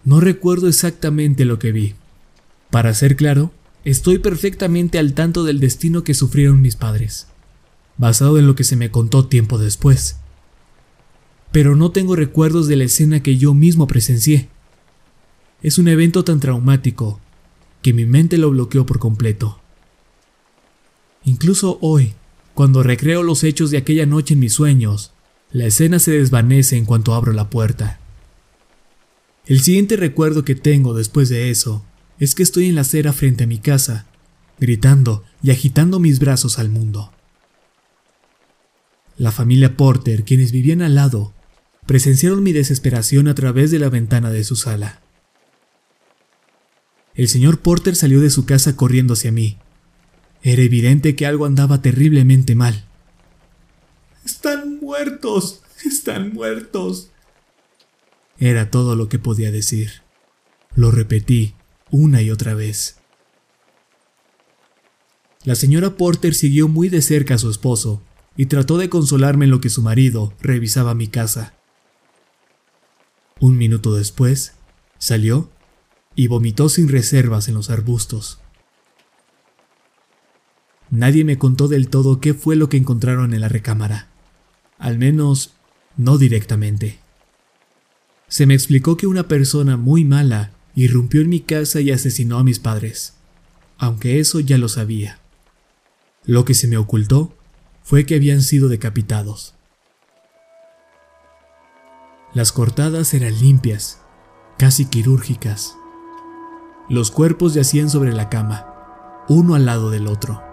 No 0.04 0.20
recuerdo 0.20 0.68
exactamente 0.68 1.44
lo 1.44 1.58
que 1.58 1.72
vi. 1.72 1.94
Para 2.70 2.94
ser 2.94 3.16
claro, 3.16 3.50
estoy 3.84 4.18
perfectamente 4.18 4.98
al 4.98 5.14
tanto 5.14 5.42
del 5.42 5.58
destino 5.58 6.04
que 6.04 6.14
sufrieron 6.14 6.60
mis 6.60 6.76
padres, 6.76 7.26
basado 7.96 8.38
en 8.38 8.46
lo 8.46 8.54
que 8.54 8.64
se 8.64 8.76
me 8.76 8.90
contó 8.90 9.26
tiempo 9.26 9.58
después 9.58 10.22
pero 11.52 11.76
no 11.76 11.90
tengo 11.92 12.16
recuerdos 12.16 12.66
de 12.66 12.76
la 12.76 12.84
escena 12.84 13.22
que 13.22 13.36
yo 13.36 13.52
mismo 13.54 13.86
presencié. 13.86 14.48
Es 15.62 15.78
un 15.78 15.86
evento 15.86 16.24
tan 16.24 16.40
traumático 16.40 17.20
que 17.82 17.92
mi 17.92 18.06
mente 18.06 18.38
lo 18.38 18.50
bloqueó 18.50 18.86
por 18.86 18.98
completo. 18.98 19.60
Incluso 21.24 21.78
hoy, 21.80 22.14
cuando 22.54 22.82
recreo 22.82 23.22
los 23.22 23.44
hechos 23.44 23.70
de 23.70 23.78
aquella 23.78 24.06
noche 24.06 24.34
en 24.34 24.40
mis 24.40 24.52
sueños, 24.52 25.12
la 25.50 25.66
escena 25.66 25.98
se 25.98 26.12
desvanece 26.12 26.76
en 26.76 26.84
cuanto 26.84 27.14
abro 27.14 27.32
la 27.32 27.50
puerta. 27.50 28.00
El 29.46 29.60
siguiente 29.60 29.96
recuerdo 29.96 30.44
que 30.44 30.54
tengo 30.54 30.94
después 30.94 31.28
de 31.28 31.50
eso 31.50 31.84
es 32.18 32.34
que 32.34 32.42
estoy 32.42 32.68
en 32.68 32.74
la 32.74 32.82
acera 32.82 33.12
frente 33.12 33.44
a 33.44 33.46
mi 33.46 33.58
casa, 33.58 34.06
gritando 34.58 35.24
y 35.42 35.50
agitando 35.50 35.98
mis 35.98 36.20
brazos 36.20 36.58
al 36.58 36.68
mundo. 36.68 37.12
La 39.16 39.32
familia 39.32 39.76
Porter, 39.76 40.24
quienes 40.24 40.52
vivían 40.52 40.82
al 40.82 40.94
lado, 40.94 41.32
presenciaron 41.86 42.42
mi 42.42 42.52
desesperación 42.52 43.28
a 43.28 43.34
través 43.34 43.70
de 43.70 43.78
la 43.78 43.88
ventana 43.88 44.30
de 44.30 44.44
su 44.44 44.56
sala. 44.56 45.00
El 47.14 47.28
señor 47.28 47.60
Porter 47.60 47.94
salió 47.94 48.20
de 48.20 48.30
su 48.30 48.46
casa 48.46 48.74
corriendo 48.76 49.14
hacia 49.14 49.32
mí. 49.32 49.58
Era 50.42 50.62
evidente 50.62 51.14
que 51.14 51.26
algo 51.26 51.46
andaba 51.46 51.82
terriblemente 51.82 52.54
mal. 52.54 52.84
Están 54.24 54.78
muertos, 54.80 55.62
están 55.84 56.32
muertos. 56.32 57.10
Era 58.38 58.70
todo 58.70 58.96
lo 58.96 59.08
que 59.08 59.18
podía 59.18 59.50
decir. 59.52 60.02
Lo 60.74 60.90
repetí 60.90 61.54
una 61.90 62.22
y 62.22 62.30
otra 62.30 62.54
vez. 62.54 62.96
La 65.44 65.54
señora 65.54 65.96
Porter 65.96 66.34
siguió 66.34 66.68
muy 66.68 66.88
de 66.88 67.02
cerca 67.02 67.34
a 67.34 67.38
su 67.38 67.50
esposo 67.50 68.02
y 68.36 68.46
trató 68.46 68.78
de 68.78 68.88
consolarme 68.88 69.44
en 69.44 69.50
lo 69.50 69.60
que 69.60 69.70
su 69.70 69.82
marido 69.82 70.32
revisaba 70.40 70.94
mi 70.94 71.08
casa. 71.08 71.54
Un 73.40 73.58
minuto 73.58 73.94
después, 73.94 74.54
salió 74.98 75.50
y 76.14 76.28
vomitó 76.28 76.68
sin 76.68 76.88
reservas 76.88 77.48
en 77.48 77.54
los 77.54 77.70
arbustos. 77.70 78.40
Nadie 80.92 81.24
me 81.24 81.38
contó 81.38 81.68
del 81.68 81.88
todo 81.88 82.20
qué 82.20 82.34
fue 82.34 82.54
lo 82.54 82.68
que 82.68 82.76
encontraron 82.76 83.32
en 83.32 83.40
la 83.40 83.48
recámara, 83.48 84.08
al 84.78 84.98
menos 84.98 85.54
no 85.96 86.18
directamente. 86.18 86.98
Se 88.28 88.44
me 88.44 88.52
explicó 88.52 88.98
que 88.98 89.06
una 89.06 89.26
persona 89.26 89.78
muy 89.78 90.04
mala 90.04 90.50
irrumpió 90.74 91.22
en 91.22 91.30
mi 91.30 91.40
casa 91.40 91.80
y 91.80 91.90
asesinó 91.90 92.36
a 92.36 92.44
mis 92.44 92.58
padres, 92.58 93.14
aunque 93.78 94.20
eso 94.20 94.38
ya 94.38 94.58
lo 94.58 94.68
sabía. 94.68 95.18
Lo 96.26 96.44
que 96.44 96.52
se 96.52 96.68
me 96.68 96.76
ocultó 96.76 97.34
fue 97.82 98.04
que 98.04 98.14
habían 98.14 98.42
sido 98.42 98.68
decapitados. 98.68 99.54
Las 102.34 102.52
cortadas 102.52 103.14
eran 103.14 103.40
limpias, 103.40 103.98
casi 104.58 104.84
quirúrgicas. 104.84 105.74
Los 106.90 107.10
cuerpos 107.10 107.54
yacían 107.54 107.88
sobre 107.88 108.12
la 108.12 108.28
cama, 108.28 109.24
uno 109.30 109.54
al 109.54 109.64
lado 109.64 109.90
del 109.90 110.06
otro, 110.06 110.51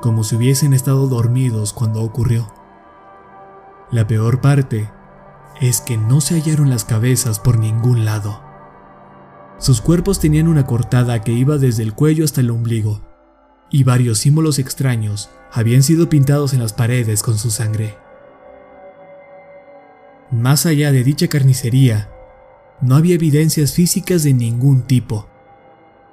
como 0.00 0.24
si 0.24 0.36
hubiesen 0.36 0.72
estado 0.72 1.06
dormidos 1.06 1.72
cuando 1.72 2.02
ocurrió. 2.02 2.52
La 3.90 4.06
peor 4.06 4.40
parte 4.40 4.88
es 5.60 5.80
que 5.80 5.96
no 5.96 6.20
se 6.20 6.34
hallaron 6.34 6.70
las 6.70 6.84
cabezas 6.84 7.38
por 7.38 7.58
ningún 7.58 8.04
lado. 8.04 8.40
Sus 9.58 9.80
cuerpos 9.80 10.20
tenían 10.20 10.48
una 10.48 10.64
cortada 10.64 11.22
que 11.22 11.32
iba 11.32 11.58
desde 11.58 11.82
el 11.82 11.92
cuello 11.92 12.24
hasta 12.24 12.40
el 12.40 12.50
ombligo, 12.50 13.02
y 13.70 13.84
varios 13.84 14.18
símbolos 14.18 14.58
extraños 14.58 15.28
habían 15.52 15.82
sido 15.82 16.08
pintados 16.08 16.54
en 16.54 16.60
las 16.60 16.72
paredes 16.72 17.22
con 17.22 17.36
su 17.36 17.50
sangre. 17.50 17.96
Más 20.30 20.64
allá 20.64 20.92
de 20.92 21.04
dicha 21.04 21.28
carnicería, 21.28 22.08
no 22.80 22.96
había 22.96 23.16
evidencias 23.16 23.72
físicas 23.72 24.22
de 24.22 24.32
ningún 24.32 24.82
tipo. 24.82 25.28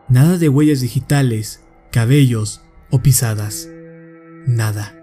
Nada 0.10 0.38
de 0.38 0.50
huellas 0.50 0.82
digitales, 0.82 1.62
cabellos 1.92 2.62
o 2.90 3.00
pisadas. 3.02 3.70
Nada. 4.48 4.96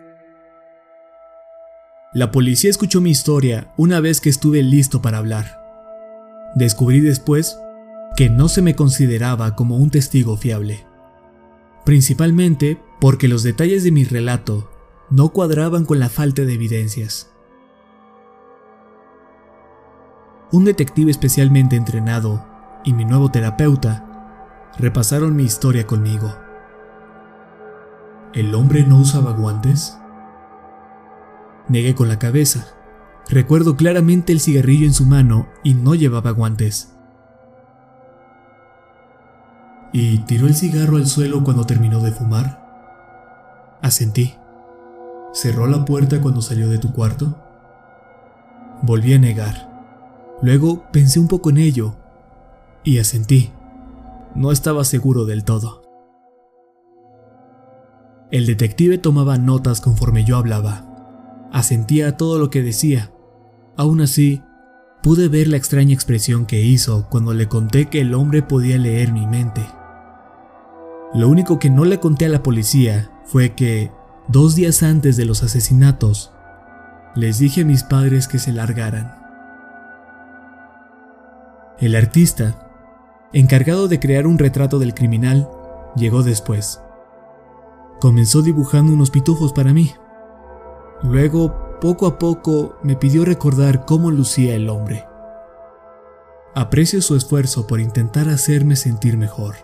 La 2.12 2.32
policía 2.32 2.70
escuchó 2.70 3.00
mi 3.00 3.10
historia 3.10 3.72
una 3.76 4.00
vez 4.00 4.20
que 4.20 4.30
estuve 4.30 4.62
listo 4.62 5.00
para 5.00 5.18
hablar. 5.18 5.60
Descubrí 6.56 6.98
después 6.98 7.56
que 8.16 8.28
no 8.28 8.48
se 8.48 8.62
me 8.62 8.74
consideraba 8.74 9.54
como 9.54 9.76
un 9.76 9.90
testigo 9.90 10.36
fiable. 10.36 10.84
Principalmente 11.84 12.80
porque 13.00 13.28
los 13.28 13.44
detalles 13.44 13.84
de 13.84 13.92
mi 13.92 14.04
relato 14.04 14.70
no 15.10 15.28
cuadraban 15.28 15.84
con 15.84 16.00
la 16.00 16.08
falta 16.08 16.42
de 16.42 16.54
evidencias. 16.54 17.34
un 20.54 20.64
detective 20.64 21.10
especialmente 21.10 21.74
entrenado 21.74 22.46
y 22.84 22.92
mi 22.92 23.04
nuevo 23.04 23.28
terapeuta 23.28 24.70
repasaron 24.78 25.34
mi 25.34 25.42
historia 25.42 25.84
conmigo. 25.84 26.32
¿El 28.34 28.52
hombre 28.56 28.84
no 28.84 28.98
usaba 28.98 29.30
guantes? 29.30 29.96
Negué 31.68 31.94
con 31.94 32.08
la 32.08 32.18
cabeza. 32.18 32.66
Recuerdo 33.28 33.76
claramente 33.76 34.32
el 34.32 34.40
cigarrillo 34.40 34.86
en 34.86 34.92
su 34.92 35.06
mano 35.06 35.46
y 35.62 35.74
no 35.74 35.94
llevaba 35.94 36.32
guantes. 36.32 36.96
¿Y 39.92 40.18
tiró 40.24 40.48
el 40.48 40.56
cigarro 40.56 40.96
al 40.96 41.06
suelo 41.06 41.44
cuando 41.44 41.64
terminó 41.64 42.00
de 42.00 42.10
fumar? 42.10 43.78
Asentí. 43.80 44.34
¿Cerró 45.32 45.68
la 45.68 45.84
puerta 45.84 46.20
cuando 46.20 46.42
salió 46.42 46.68
de 46.68 46.78
tu 46.78 46.92
cuarto? 46.92 47.36
Volví 48.82 49.14
a 49.14 49.20
negar. 49.20 49.70
Luego 50.42 50.90
pensé 50.90 51.20
un 51.20 51.28
poco 51.28 51.50
en 51.50 51.58
ello 51.58 51.94
y 52.82 52.98
asentí. 52.98 53.52
No 54.34 54.50
estaba 54.50 54.82
seguro 54.82 55.24
del 55.24 55.44
todo. 55.44 55.83
El 58.34 58.46
detective 58.46 58.98
tomaba 58.98 59.38
notas 59.38 59.80
conforme 59.80 60.24
yo 60.24 60.36
hablaba. 60.36 61.48
Asentía 61.52 62.08
a 62.08 62.16
todo 62.16 62.40
lo 62.40 62.50
que 62.50 62.62
decía. 62.62 63.12
Aún 63.76 64.00
así, 64.00 64.42
pude 65.04 65.28
ver 65.28 65.46
la 65.46 65.56
extraña 65.56 65.94
expresión 65.94 66.44
que 66.44 66.60
hizo 66.60 67.08
cuando 67.08 67.32
le 67.32 67.46
conté 67.46 67.86
que 67.86 68.00
el 68.00 68.12
hombre 68.12 68.42
podía 68.42 68.76
leer 68.76 69.12
mi 69.12 69.24
mente. 69.24 69.64
Lo 71.14 71.28
único 71.28 71.60
que 71.60 71.70
no 71.70 71.84
le 71.84 72.00
conté 72.00 72.26
a 72.26 72.28
la 72.28 72.42
policía 72.42 73.08
fue 73.24 73.54
que, 73.54 73.92
dos 74.26 74.56
días 74.56 74.82
antes 74.82 75.16
de 75.16 75.26
los 75.26 75.44
asesinatos, 75.44 76.32
les 77.14 77.38
dije 77.38 77.60
a 77.60 77.64
mis 77.64 77.84
padres 77.84 78.26
que 78.26 78.40
se 78.40 78.50
largaran. 78.50 79.14
El 81.78 81.94
artista, 81.94 82.68
encargado 83.32 83.86
de 83.86 84.00
crear 84.00 84.26
un 84.26 84.40
retrato 84.40 84.80
del 84.80 84.92
criminal, 84.92 85.48
llegó 85.94 86.24
después. 86.24 86.80
Comenzó 88.04 88.42
dibujando 88.42 88.92
unos 88.92 89.10
pitufos 89.10 89.54
para 89.54 89.72
mí. 89.72 89.94
Luego, 91.02 91.78
poco 91.80 92.06
a 92.06 92.18
poco, 92.18 92.76
me 92.82 92.96
pidió 92.96 93.24
recordar 93.24 93.86
cómo 93.86 94.10
lucía 94.10 94.54
el 94.54 94.68
hombre. 94.68 95.06
Aprecio 96.54 97.00
su 97.00 97.16
esfuerzo 97.16 97.66
por 97.66 97.80
intentar 97.80 98.28
hacerme 98.28 98.76
sentir 98.76 99.16
mejor. 99.16 99.54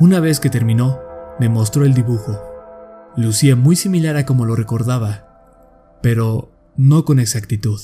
Una 0.00 0.18
vez 0.20 0.40
que 0.40 0.48
terminó, 0.48 0.98
me 1.38 1.50
mostró 1.50 1.84
el 1.84 1.92
dibujo. 1.92 2.40
Lucía 3.18 3.54
muy 3.54 3.76
similar 3.76 4.16
a 4.16 4.24
como 4.24 4.46
lo 4.46 4.56
recordaba, 4.56 5.98
pero 6.02 6.52
no 6.78 7.04
con 7.04 7.18
exactitud. 7.18 7.82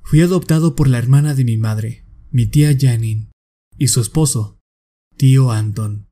Fui 0.00 0.22
adoptado 0.22 0.74
por 0.74 0.88
la 0.88 0.96
hermana 0.96 1.34
de 1.34 1.44
mi 1.44 1.58
madre, 1.58 2.06
mi 2.30 2.46
tía 2.46 2.70
Janine, 2.74 3.30
y 3.76 3.88
su 3.88 4.00
esposo, 4.00 4.55
tío 5.16 5.50
Anton. 5.50 6.08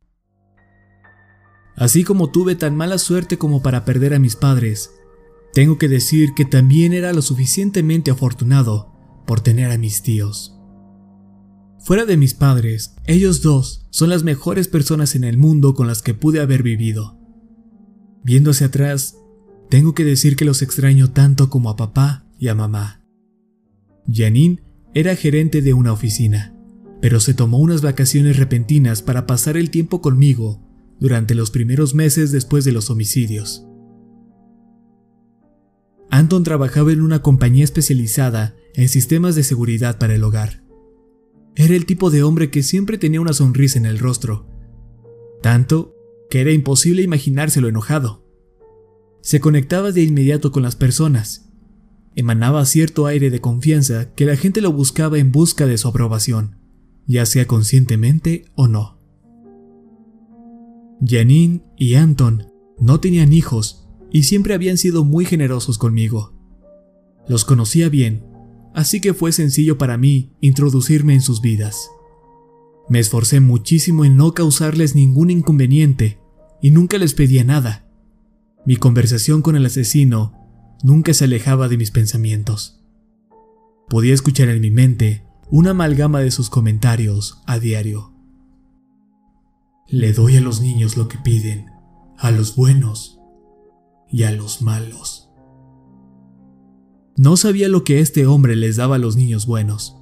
Así 1.77 2.05
como 2.05 2.31
tuve 2.31 2.55
tan 2.55 2.77
mala 2.77 2.99
suerte 2.99 3.39
como 3.39 3.63
para 3.63 3.85
perder 3.85 4.15
a 4.15 4.19
mis 4.19 4.37
padres, 4.37 4.91
tengo 5.53 5.79
que 5.79 5.89
decir 5.89 6.35
que 6.35 6.45
también 6.45 6.93
era 6.93 7.13
lo 7.13 7.23
suficientemente 7.23 8.11
afortunado 8.11 8.93
por 9.27 9.41
tener 9.41 9.71
a 9.71 9.79
mis 9.79 10.03
tíos. 10.03 10.57
Fuera 11.81 12.07
de 12.07 12.17
mis 12.17 12.35
padres, 12.35 12.95
ellos 13.07 13.43
dos 13.43 13.87
son 13.91 14.09
las 14.09 14.23
mejores 14.23 14.69
personas 14.69 15.15
en 15.15 15.25
el 15.25 15.37
mundo 15.37 15.75
con 15.75 15.87
las 15.87 16.01
que 16.01 16.15
pude 16.15 16.41
haber 16.41 16.63
vivido. 16.63 17.19
Viendo 18.23 18.53
hacia 18.53 18.69
atrás, 18.69 19.17
tengo 19.69 19.95
que 19.95 20.05
decir 20.05 20.37
que 20.37 20.45
los 20.45 20.63
extraño 20.63 21.11
tanto 21.11 21.51
como 21.51 21.69
a 21.69 21.77
papá 21.77 22.27
y 22.39 22.49
a 22.49 22.55
mamá. 22.55 23.05
Janine 24.11 24.63
era 24.95 25.15
gerente 25.17 25.61
de 25.61 25.75
una 25.75 25.93
oficina, 25.93 26.54
pero 27.05 27.21
se 27.21 27.35
tomó 27.35 27.59
unas 27.59 27.83
vacaciones 27.83 28.39
repentinas 28.39 29.03
para 29.03 29.27
pasar 29.27 29.59
el 29.59 29.69
tiempo 29.69 30.01
conmigo 30.01 30.67
durante 30.99 31.35
los 31.35 31.51
primeros 31.51 31.95
meses 31.95 32.33
después 32.33 32.65
de 32.65 32.73
los 32.73 32.89
homicidios. 32.89 33.67
Anton 36.11 36.45
trabajaba 36.45 36.93
en 36.93 37.03
una 37.03 37.21
compañía 37.21 37.63
especializada 37.63 38.57
en 38.73 38.89
sistemas 38.89 39.35
de 39.35 39.43
seguridad 39.43 39.99
para 39.99 40.15
el 40.15 40.25
hogar. 40.25 40.65
Era 41.57 41.77
el 41.77 41.85
tipo 41.85 42.09
de 42.09 42.23
hombre 42.23 42.49
que 42.49 42.63
siempre 42.63 42.97
tenía 42.97 43.21
una 43.21 43.35
sonrisa 43.35 43.79
en 43.79 43.85
el 43.85 43.99
rostro, 43.99 44.49
tanto 45.43 45.95
que 46.31 46.41
era 46.41 46.53
imposible 46.53 47.03
imaginárselo 47.03 47.69
enojado. 47.69 48.25
Se 49.21 49.41
conectaba 49.41 49.93
de 49.93 50.05
inmediato 50.05 50.53
con 50.53 50.63
las 50.63 50.75
personas, 50.75 51.51
emanaba 52.17 52.65
cierto 52.65 53.05
aire 53.05 53.29
de 53.29 53.43
confianza 53.43 54.15
que 54.15 54.25
la 54.25 54.37
gente 54.37 54.63
lo 54.63 54.73
buscaba 54.73 55.19
en 55.19 55.33
busca 55.33 55.67
de 55.67 55.77
su 55.77 55.89
aprobación, 55.89 56.64
ya 57.07 57.27
sea 57.27 57.47
conscientemente 57.47 58.45
o 58.55 58.69
no. 58.69 58.99
Janine 61.05 61.63
y 61.77 61.95
Anton 61.95 62.47
no 62.79 63.01
tenían 63.01 63.33
hijos 63.33 63.89
y 64.11 64.23
siempre 64.23 64.55
habían 64.55 64.77
sido 64.77 65.05
muy 65.05 65.25
generosos 65.25 65.79
conmigo. 65.79 66.33
Los 67.29 67.45
conocía 67.45 67.89
bien 67.89 68.35
así 68.75 69.01
que 69.01 69.15
fue 69.15 69.33
sencillo 69.33 69.79
para 69.79 69.97
mí 69.97 70.33
introducirme 70.41 71.15
en 71.15 71.23
sus 71.23 71.41
vidas. 71.41 71.91
Me 72.89 72.99
esforcé 72.99 73.41
muchísimo 73.41 74.05
en 74.05 74.17
no 74.17 74.35
causarles 74.35 74.95
ningún 74.95 75.31
inconveniente 75.31 76.19
y 76.61 76.71
nunca 76.71 76.99
les 76.99 77.15
pedía 77.15 77.45
nada. 77.45 77.89
Mi 78.67 78.77
conversación 78.77 79.41
con 79.41 79.57
el 79.57 79.65
asesino 79.65 80.35
nunca 80.83 81.15
se 81.15 81.25
alejaba 81.25 81.69
de 81.69 81.79
mis 81.79 81.93
pensamientos. 81.93 82.83
Podía 83.89 84.13
escuchar 84.13 84.49
en 84.49 84.61
mi 84.61 84.71
mente 84.71 85.24
una 85.51 85.71
amalgama 85.71 86.21
de 86.21 86.31
sus 86.31 86.51
comentarios 86.51 87.43
a 87.47 87.59
diario. 87.59 88.13
Le 89.89 90.13
doy 90.13 90.37
a 90.37 90.41
los 90.41 90.61
niños 90.61 90.97
lo 90.97 91.09
que 91.09 91.19
piden, 91.19 91.67
a 92.19 92.31
los 92.31 92.57
buenos 92.57 93.21
y 94.09 94.23
a 94.25 94.33
los 94.33 94.63
malos. 94.63 95.31
No 97.17 97.37
sabía 97.37 97.69
lo 97.69 97.85
que 97.85 98.01
este 98.01 98.27
hombre 98.27 98.57
les 98.57 98.77
daba 98.77 98.97
a 98.97 98.99
los 98.99 99.17
niños 99.17 99.47
buenos, 99.47 99.97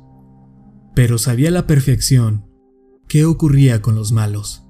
pero 0.95 1.19
sabía 1.19 1.49
a 1.49 1.53
la 1.53 1.67
perfección 1.67 2.47
qué 3.09 3.25
ocurría 3.25 3.83
con 3.83 3.95
los 3.95 4.13
malos. 4.13 4.67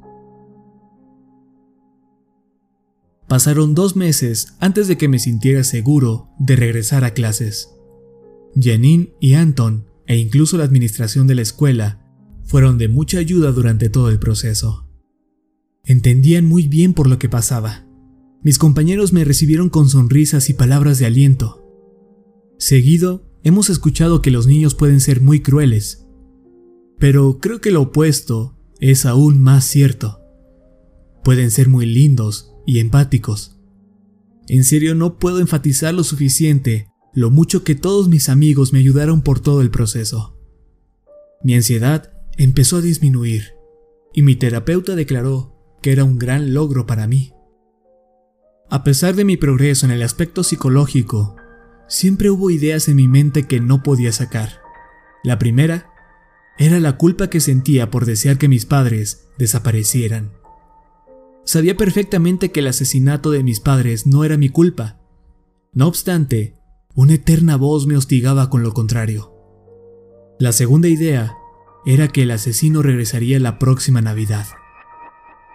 Pasaron 3.29 3.75
dos 3.75 3.97
meses 3.97 4.57
antes 4.61 4.89
de 4.89 4.99
que 4.99 5.09
me 5.09 5.19
sintiera 5.19 5.65
seguro 5.65 6.29
de 6.39 6.57
regresar 6.57 7.05
a 7.05 7.15
clases. 7.15 7.71
Janine 8.61 9.15
y 9.21 9.35
Anton, 9.35 9.87
e 10.07 10.17
incluso 10.17 10.57
la 10.59 10.65
administración 10.65 11.27
de 11.27 11.35
la 11.35 11.43
escuela, 11.43 12.01
fueron 12.45 12.79
de 12.79 12.89
mucha 12.89 13.19
ayuda 13.19 13.53
durante 13.53 13.89
todo 13.89 14.09
el 14.11 14.19
proceso. 14.19 14.89
Entendían 15.85 16.47
muy 16.47 16.69
bien 16.69 16.95
por 16.95 17.09
lo 17.09 17.19
que 17.19 17.29
pasaba. 17.29 17.87
Mis 18.43 18.59
compañeros 18.59 19.13
me 19.13 19.25
recibieron 19.25 19.69
con 19.69 19.89
sonrisas 19.89 20.51
y 20.51 20.55
palabras 20.55 20.99
de 20.99 21.07
aliento, 21.07 21.63
Seguido, 22.63 23.29
hemos 23.43 23.71
escuchado 23.71 24.23
que 24.23 24.31
los 24.31 24.47
niños 24.47 24.77
pueden 24.77 25.01
ser 25.01 25.21
muy 25.21 25.41
crueles, 25.41 26.07
pero 26.97 27.41
creo 27.41 27.61
que 27.61 27.73
lo 27.73 27.83
opuesto 27.83 28.57
es 28.79 29.05
aún 29.05 29.41
más 29.41 29.65
cierto. 29.65 30.21
Pueden 31.25 31.51
ser 31.51 31.69
muy 31.69 31.87
lindos 31.87 32.55
y 32.65 32.79
empáticos. 32.79 33.59
En 34.47 34.63
serio 34.63 34.95
no 34.95 35.19
puedo 35.19 35.41
enfatizar 35.41 35.93
lo 35.93 36.05
suficiente 36.05 36.92
lo 37.15 37.31
mucho 37.31 37.65
que 37.65 37.75
todos 37.75 38.09
mis 38.09 38.29
amigos 38.29 38.73
me 38.73 38.79
ayudaron 38.79 39.23
por 39.23 39.41
todo 39.41 39.61
el 39.61 39.71
proceso. 39.71 40.39
Mi 41.43 41.55
ansiedad 41.55 42.13
empezó 42.37 42.79
a 42.79 42.81
disminuir 42.81 43.55
y 44.15 44.23
mi 44.23 44.37
terapeuta 44.37 44.95
declaró 44.95 45.57
que 45.83 45.93
era 45.93 46.05
un 46.05 46.19
gran 46.19 46.55
logro 46.55 46.87
para 46.87 47.07
mí. 47.07 47.33
A 48.71 48.85
pesar 48.85 49.15
de 49.15 49.25
mi 49.25 49.37
progreso 49.37 49.85
en 49.85 49.93
el 49.93 50.03
aspecto 50.03 50.43
psicológico 50.43 51.37
siempre 51.89 52.31
hubo 52.31 52.51
ideas 52.51 52.89
en 52.89 52.97
mi 52.97 53.09
mente 53.09 53.47
que 53.47 53.61
no 53.61 53.83
podía 53.83 54.13
sacar. 54.13 54.61
La 55.23 55.39
primera 55.39 55.91
era 56.59 56.81
la 56.81 56.97
culpa 56.97 57.29
que 57.29 57.41
sentía 57.41 57.91
por 57.91 58.07
desear 58.07 58.39
que 58.39 58.49
mis 58.49 58.65
padres 58.65 59.29
desaparecieran. 59.37 60.33
Sabía 61.45 61.77
perfectamente 61.77 62.53
que 62.53 62.61
el 62.61 62.69
asesinato 62.69 63.31
de 63.31 63.43
mis 63.43 63.61
padres 63.61 64.07
no 64.07 64.25
era 64.25 64.37
mi 64.37 64.49
culpa. 64.49 65.01
No 65.75 65.89
obstante, 65.89 66.57
una 66.95 67.15
eterna 67.15 67.57
voz 67.57 67.87
me 67.87 67.97
hostigaba 67.97 68.51
con 68.51 68.63
lo 68.63 68.75
contrario. 68.75 69.33
La 70.39 70.53
segunda 70.53 70.89
idea 70.89 71.37
era 71.87 72.09
que 72.09 72.23
el 72.23 72.31
asesino 72.31 72.83
regresaría 72.83 73.41
la 73.41 73.59
próxima 73.59 74.03
Navidad. 74.03 74.47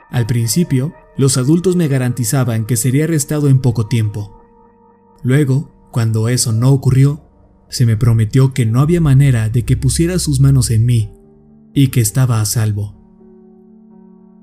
Al 0.10 0.26
principio, 0.26 0.94
los 1.16 1.38
adultos 1.38 1.76
me 1.76 1.88
garantizaban 1.88 2.66
que 2.66 2.76
sería 2.76 3.04
arrestado 3.04 3.50
en 3.50 3.60
poco 3.60 3.88
tiempo. 3.88 4.42
Luego, 5.22 5.90
cuando 5.92 6.28
eso 6.28 6.54
no 6.54 6.72
ocurrió, 6.72 7.22
se 7.70 7.86
me 7.86 7.98
prometió 7.98 8.54
que 8.54 8.66
no 8.66 8.80
había 8.80 9.02
manera 9.02 9.50
de 9.50 9.64
que 9.64 9.78
pusiera 9.78 10.20
sus 10.20 10.40
manos 10.40 10.72
en 10.72 10.86
mí 10.86 11.14
y 11.74 11.90
que 11.90 12.02
estaba 12.02 12.42
a 12.42 12.46
salvo. 12.46 12.96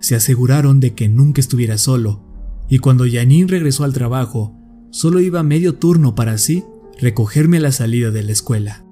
Se 0.00 0.14
aseguraron 0.14 0.78
de 0.78 0.94
que 0.94 1.08
nunca 1.08 1.40
estuviera 1.40 1.78
solo, 1.78 2.22
y 2.68 2.78
cuando 2.78 3.04
Janine 3.10 3.48
regresó 3.48 3.84
al 3.84 3.94
trabajo, 3.94 4.54
solo 4.90 5.20
iba 5.20 5.42
medio 5.42 5.74
turno 5.74 6.14
para 6.14 6.32
así 6.32 6.64
recogerme 6.98 7.58
a 7.58 7.60
la 7.60 7.72
salida 7.72 8.10
de 8.10 8.22
la 8.22 8.32
escuela. 8.32 8.84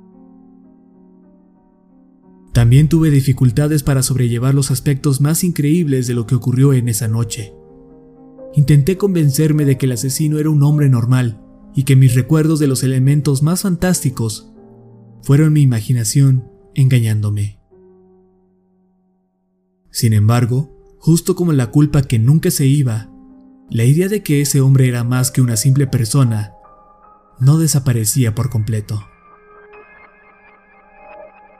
También 2.52 2.88
tuve 2.88 3.10
dificultades 3.10 3.82
para 3.82 4.02
sobrellevar 4.02 4.54
los 4.54 4.70
aspectos 4.70 5.20
más 5.20 5.42
increíbles 5.42 6.06
de 6.06 6.14
lo 6.14 6.26
que 6.26 6.34
ocurrió 6.34 6.74
en 6.74 6.88
esa 6.88 7.08
noche. 7.08 7.54
Intenté 8.54 8.98
convencerme 8.98 9.64
de 9.64 9.78
que 9.78 9.86
el 9.86 9.92
asesino 9.92 10.38
era 10.38 10.50
un 10.50 10.62
hombre 10.62 10.90
normal 10.90 11.40
y 11.74 11.84
que 11.84 11.96
mis 11.96 12.14
recuerdos 12.14 12.58
de 12.58 12.66
los 12.66 12.82
elementos 12.82 13.42
más 13.42 13.62
fantásticos 13.62 14.52
fueron 15.22 15.54
mi 15.54 15.62
imaginación 15.62 16.50
engañándome. 16.74 17.58
Sin 19.90 20.12
embargo, 20.12 20.96
justo 20.98 21.34
como 21.34 21.52
la 21.52 21.70
culpa 21.70 22.02
que 22.02 22.18
nunca 22.18 22.50
se 22.50 22.66
iba, 22.66 23.10
la 23.70 23.84
idea 23.84 24.08
de 24.08 24.22
que 24.22 24.42
ese 24.42 24.60
hombre 24.60 24.88
era 24.88 25.04
más 25.04 25.30
que 25.30 25.40
una 25.40 25.56
simple 25.56 25.86
persona 25.86 26.52
no 27.42 27.58
desaparecía 27.58 28.34
por 28.34 28.50
completo. 28.50 29.04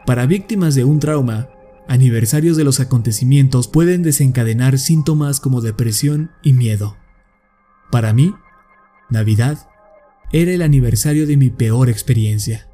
Para 0.07 0.27
víctimas 0.27 0.77
de 0.77 0.85
un 0.85 1.01
trauma, 1.01 1.49
aniversarios 1.88 2.57
de 2.57 2.64
los 2.64 2.79
acontecimientos 2.79 3.66
pueden 3.66 4.03
desencadenar 4.03 4.79
síntomas 4.79 5.40
como 5.40 5.61
depresión 5.61 6.31
y 6.42 6.53
miedo. 6.53 6.97
Para 7.90 8.12
mí, 8.12 8.33
Navidad 9.11 9.68
era 10.33 10.53
el 10.53 10.62
aniversario 10.62 11.27
de 11.27 11.37
mi 11.37 11.51
peor 11.51 11.90
experiencia. 11.90 12.68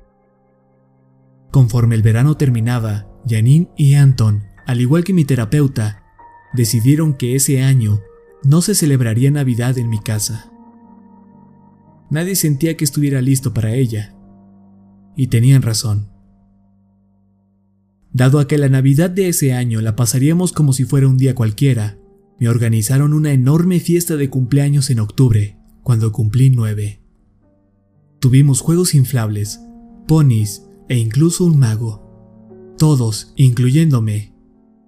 Conforme 1.51 1.94
el 1.94 2.03
verano 2.03 2.37
terminaba, 2.37 3.09
Janine 3.27 3.71
y 3.77 3.94
Anton, 3.94 4.44
al 4.66 4.83
igual 4.83 5.03
que 5.03 5.14
mi 5.14 5.25
terapeuta, 5.25 6.05
decidieron 6.53 7.14
que 7.14 7.35
ese 7.37 7.62
año 7.62 8.03
no 8.44 8.61
se 8.61 8.75
celebraría 8.75 9.31
Navidad 9.31 9.79
en 9.79 9.88
mi 9.88 9.99
casa. 9.99 10.53
Nadie 12.11 12.37
sentía 12.37 12.77
que 12.77 12.85
estuviera 12.85 13.21
listo 13.21 13.53
para 13.53 13.75
ella. 13.75 14.14
Y 15.16 15.27
tenían 15.27 15.62
razón. 15.62 16.09
Dado 18.12 18.40
a 18.40 18.49
que 18.49 18.59
la 18.59 18.68
Navidad 18.68 19.11
de 19.11 19.29
ese 19.29 19.53
año 19.53 19.81
la 19.81 19.94
pasaríamos 19.94 20.53
como 20.53 20.73
si 20.73 20.85
fuera 20.85 21.09
un 21.09 21.18
día 21.18 21.35
cualquiera, 21.35 21.99
me 22.40 22.49
organizaron 22.49 23.12
una 23.12 23.33
enorme 23.33 23.81
fiesta 23.81 24.16
de 24.16 24.31
cumpleaños 24.31 24.90
en 24.90 25.01
octubre, 25.01 25.59
cuando 25.83 26.12
cumplí 26.12 26.51
nueve. 26.51 27.03
Tuvimos 28.21 28.61
juegos 28.61 28.94
inflables, 28.94 29.61
ponis 30.07 30.64
e 30.88 30.97
incluso 30.97 31.44
un 31.44 31.59
mago. 31.59 32.75
Todos, 32.79 33.33
incluyéndome, 33.37 34.35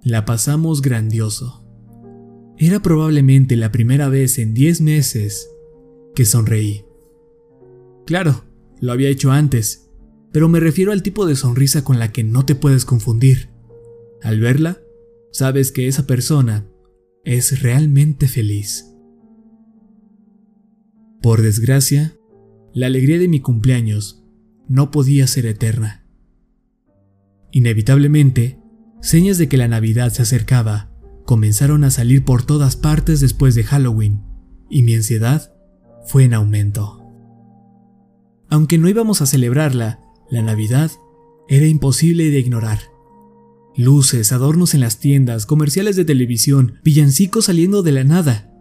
la 0.02 0.24
pasamos 0.24 0.80
grandioso. 0.80 1.66
Era 2.56 2.80
probablemente 2.80 3.56
la 3.56 3.72
primera 3.72 4.09
vez 4.09 4.38
en 4.38 4.54
diez 4.54 4.80
meses 4.80 5.48
que 6.14 6.24
sonreí. 6.24 6.85
Claro, 8.06 8.44
lo 8.80 8.92
había 8.92 9.08
hecho 9.08 9.30
antes, 9.30 9.90
pero 10.32 10.48
me 10.48 10.60
refiero 10.60 10.92
al 10.92 11.02
tipo 11.02 11.26
de 11.26 11.36
sonrisa 11.36 11.84
con 11.84 11.98
la 11.98 12.12
que 12.12 12.24
no 12.24 12.44
te 12.44 12.54
puedes 12.54 12.84
confundir. 12.84 13.50
Al 14.22 14.40
verla, 14.40 14.80
sabes 15.32 15.72
que 15.72 15.88
esa 15.88 16.06
persona 16.06 16.66
es 17.24 17.62
realmente 17.62 18.28
feliz. 18.28 18.86
Por 21.22 21.42
desgracia, 21.42 22.16
la 22.72 22.86
alegría 22.86 23.18
de 23.18 23.28
mi 23.28 23.40
cumpleaños 23.40 24.24
no 24.68 24.90
podía 24.90 25.26
ser 25.26 25.46
eterna. 25.46 26.06
Inevitablemente, 27.50 28.58
señas 29.00 29.36
de 29.38 29.48
que 29.48 29.56
la 29.56 29.68
Navidad 29.68 30.12
se 30.12 30.22
acercaba 30.22 30.90
comenzaron 31.26 31.84
a 31.84 31.90
salir 31.90 32.24
por 32.24 32.44
todas 32.44 32.76
partes 32.76 33.20
después 33.20 33.54
de 33.54 33.64
Halloween, 33.64 34.22
y 34.68 34.82
mi 34.82 34.94
ansiedad 34.94 35.52
fue 36.06 36.24
en 36.24 36.34
aumento. 36.34 36.99
Aunque 38.50 38.78
no 38.78 38.88
íbamos 38.88 39.22
a 39.22 39.26
celebrarla, 39.26 40.00
la 40.28 40.42
Navidad 40.42 40.90
era 41.48 41.66
imposible 41.66 42.30
de 42.30 42.40
ignorar. 42.40 42.80
Luces, 43.76 44.32
adornos 44.32 44.74
en 44.74 44.80
las 44.80 44.98
tiendas, 44.98 45.46
comerciales 45.46 45.96
de 45.96 46.04
televisión, 46.04 46.74
villancicos 46.84 47.46
saliendo 47.46 47.82
de 47.82 47.92
la 47.92 48.04
nada. 48.04 48.52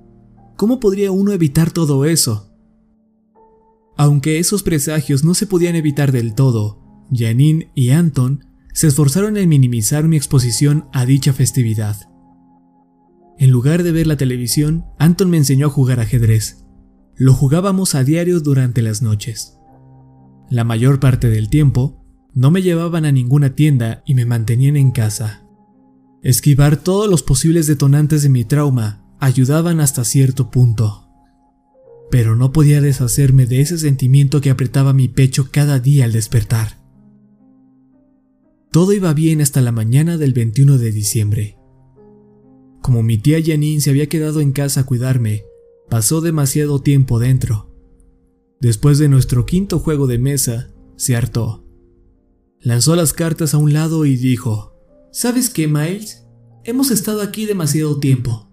¿Cómo 0.55 0.79
podría 0.79 1.11
uno 1.11 1.31
evitar 1.31 1.71
todo 1.71 2.05
eso? 2.05 2.53
Aunque 3.97 4.39
esos 4.39 4.63
presagios 4.63 5.23
no 5.23 5.33
se 5.33 5.45
podían 5.45 5.75
evitar 5.75 6.11
del 6.11 6.35
todo, 6.35 6.79
Janine 7.11 7.71
y 7.75 7.89
Anton 7.89 8.45
se 8.73 8.87
esforzaron 8.87 9.35
en 9.37 9.49
minimizar 9.49 10.07
mi 10.07 10.15
exposición 10.15 10.87
a 10.93 11.05
dicha 11.05 11.33
festividad. 11.33 11.97
En 13.37 13.51
lugar 13.51 13.83
de 13.83 13.91
ver 13.91 14.07
la 14.07 14.17
televisión, 14.17 14.85
Anton 14.99 15.29
me 15.29 15.37
enseñó 15.37 15.67
a 15.67 15.71
jugar 15.71 15.99
ajedrez. 15.99 16.65
Lo 17.15 17.33
jugábamos 17.33 17.95
a 17.95 18.03
diario 18.03 18.39
durante 18.39 18.81
las 18.81 19.01
noches. 19.01 19.58
La 20.49 20.63
mayor 20.63 20.99
parte 20.99 21.29
del 21.29 21.49
tiempo, 21.49 22.03
no 22.33 22.51
me 22.51 22.61
llevaban 22.61 23.05
a 23.05 23.11
ninguna 23.11 23.55
tienda 23.55 24.03
y 24.05 24.15
me 24.15 24.25
mantenían 24.25 24.77
en 24.77 24.91
casa. 24.91 25.45
Esquivar 26.23 26.77
todos 26.77 27.09
los 27.09 27.23
posibles 27.23 27.67
detonantes 27.67 28.23
de 28.23 28.29
mi 28.29 28.45
trauma 28.45 29.05
ayudaban 29.19 29.79
hasta 29.79 30.03
cierto 30.03 30.49
punto 30.51 31.09
pero 32.09 32.35
no 32.35 32.51
podía 32.51 32.81
deshacerme 32.81 33.45
de 33.45 33.61
ese 33.61 33.77
sentimiento 33.77 34.41
que 34.41 34.49
apretaba 34.49 34.93
mi 34.93 35.07
pecho 35.07 35.49
cada 35.51 35.79
día 35.79 36.05
al 36.05 36.11
despertar. 36.11 36.79
Todo 38.71 38.93
iba 38.93 39.13
bien 39.13 39.41
hasta 39.41 39.61
la 39.61 39.71
mañana 39.71 40.17
del 40.17 40.33
21 40.33 40.77
de 40.77 40.91
diciembre. 40.91 41.57
Como 42.81 43.03
mi 43.03 43.17
tía 43.17 43.39
Janine 43.43 43.81
se 43.81 43.89
había 43.89 44.07
quedado 44.07 44.41
en 44.41 44.51
casa 44.51 44.81
a 44.81 44.85
cuidarme, 44.85 45.43
pasó 45.89 46.21
demasiado 46.21 46.81
tiempo 46.81 47.19
dentro. 47.19 47.68
Después 48.59 48.99
de 48.99 49.07
nuestro 49.07 49.45
quinto 49.45 49.79
juego 49.79 50.07
de 50.07 50.17
mesa, 50.17 50.71
se 50.97 51.15
hartó. 51.15 51.65
Lanzó 52.59 52.95
las 52.95 53.13
cartas 53.13 53.53
a 53.53 53.57
un 53.57 53.71
lado 53.71 54.05
y 54.05 54.17
dijo, 54.17 54.75
¿Sabes 55.11 55.49
qué, 55.49 55.67
Miles? 55.67 56.27
Hemos 56.65 56.91
estado 56.91 57.21
aquí 57.21 57.45
demasiado 57.45 57.99
tiempo. 57.99 58.51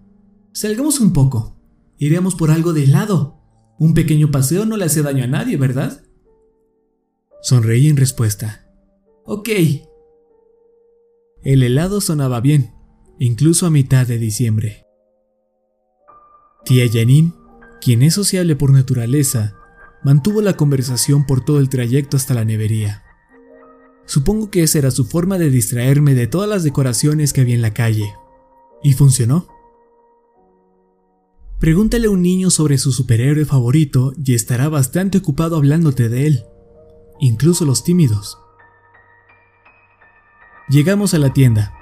Salgamos 0.53 0.99
un 0.99 1.13
poco. 1.13 1.59
Iremos 1.97 2.35
por 2.35 2.51
algo 2.51 2.73
de 2.73 2.85
helado. 2.85 3.41
Un 3.79 3.93
pequeño 3.93 4.31
paseo 4.31 4.65
no 4.65 4.77
le 4.77 4.85
hace 4.85 5.01
daño 5.01 5.23
a 5.23 5.27
nadie, 5.27 5.57
¿verdad? 5.57 6.03
Sonreí 7.41 7.89
en 7.89 7.97
respuesta. 7.97 8.65
Ok. 9.25 9.49
El 11.43 11.63
helado 11.63 12.01
sonaba 12.01 12.39
bien, 12.39 12.73
incluso 13.19 13.65
a 13.65 13.69
mitad 13.69 14.07
de 14.07 14.17
diciembre. 14.17 14.85
Tía 16.65 16.85
Janine, 16.91 17.33
quien 17.81 18.01
es 18.01 18.15
sociable 18.15 18.55
por 18.55 18.71
naturaleza, 18.71 19.55
mantuvo 20.03 20.41
la 20.41 20.55
conversación 20.55 21.25
por 21.25 21.43
todo 21.43 21.59
el 21.59 21.69
trayecto 21.69 22.17
hasta 22.17 22.33
la 22.33 22.45
nevería. 22.45 23.03
Supongo 24.05 24.49
que 24.49 24.63
esa 24.63 24.79
era 24.79 24.91
su 24.91 25.05
forma 25.05 25.37
de 25.37 25.49
distraerme 25.49 26.13
de 26.13 26.27
todas 26.27 26.49
las 26.49 26.63
decoraciones 26.63 27.33
que 27.33 27.41
había 27.41 27.55
en 27.55 27.61
la 27.61 27.73
calle. 27.73 28.13
Y 28.81 28.93
funcionó. 28.93 29.47
Pregúntale 31.59 32.07
a 32.07 32.11
un 32.11 32.21
niño 32.21 32.49
sobre 32.49 32.77
su 32.77 32.91
superhéroe 32.91 33.43
favorito 33.43 34.13
y 34.23 34.33
estará 34.33 34.69
bastante 34.69 35.17
ocupado 35.17 35.57
hablándote 35.57 36.07
de 36.07 36.27
él, 36.27 36.43
incluso 37.19 37.65
los 37.65 37.83
tímidos. 37.83 38.37
Llegamos 40.69 41.13
a 41.13 41.17
la 41.17 41.33
tienda. 41.33 41.73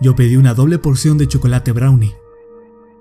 Yo 0.00 0.16
pedí 0.16 0.36
una 0.36 0.54
doble 0.54 0.78
porción 0.78 1.18
de 1.18 1.28
chocolate 1.28 1.72
brownie. 1.72 2.14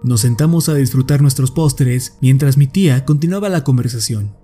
Nos 0.04 0.22
sentamos 0.22 0.70
a 0.70 0.76
disfrutar 0.76 1.22
nuestros 1.22 1.52
postres 1.52 2.18
mientras 2.22 2.58
mi 2.58 2.68
tía 2.68 3.06
continuaba 3.06 3.48
la 3.50 3.64
conversación. 3.64 4.36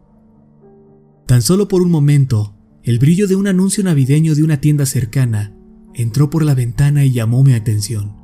Tan 1.25 1.41
solo 1.41 1.67
por 1.67 1.81
un 1.81 1.89
momento, 1.89 2.55
el 2.83 2.99
brillo 2.99 3.27
de 3.27 3.35
un 3.35 3.47
anuncio 3.47 3.83
navideño 3.83 4.35
de 4.35 4.43
una 4.43 4.61
tienda 4.61 4.85
cercana 4.85 5.55
entró 5.95 6.29
por 6.29 6.43
la 6.43 6.53
ventana 6.53 7.03
y 7.03 7.11
llamó 7.11 7.43
mi 7.43 7.53
atención. 7.53 8.15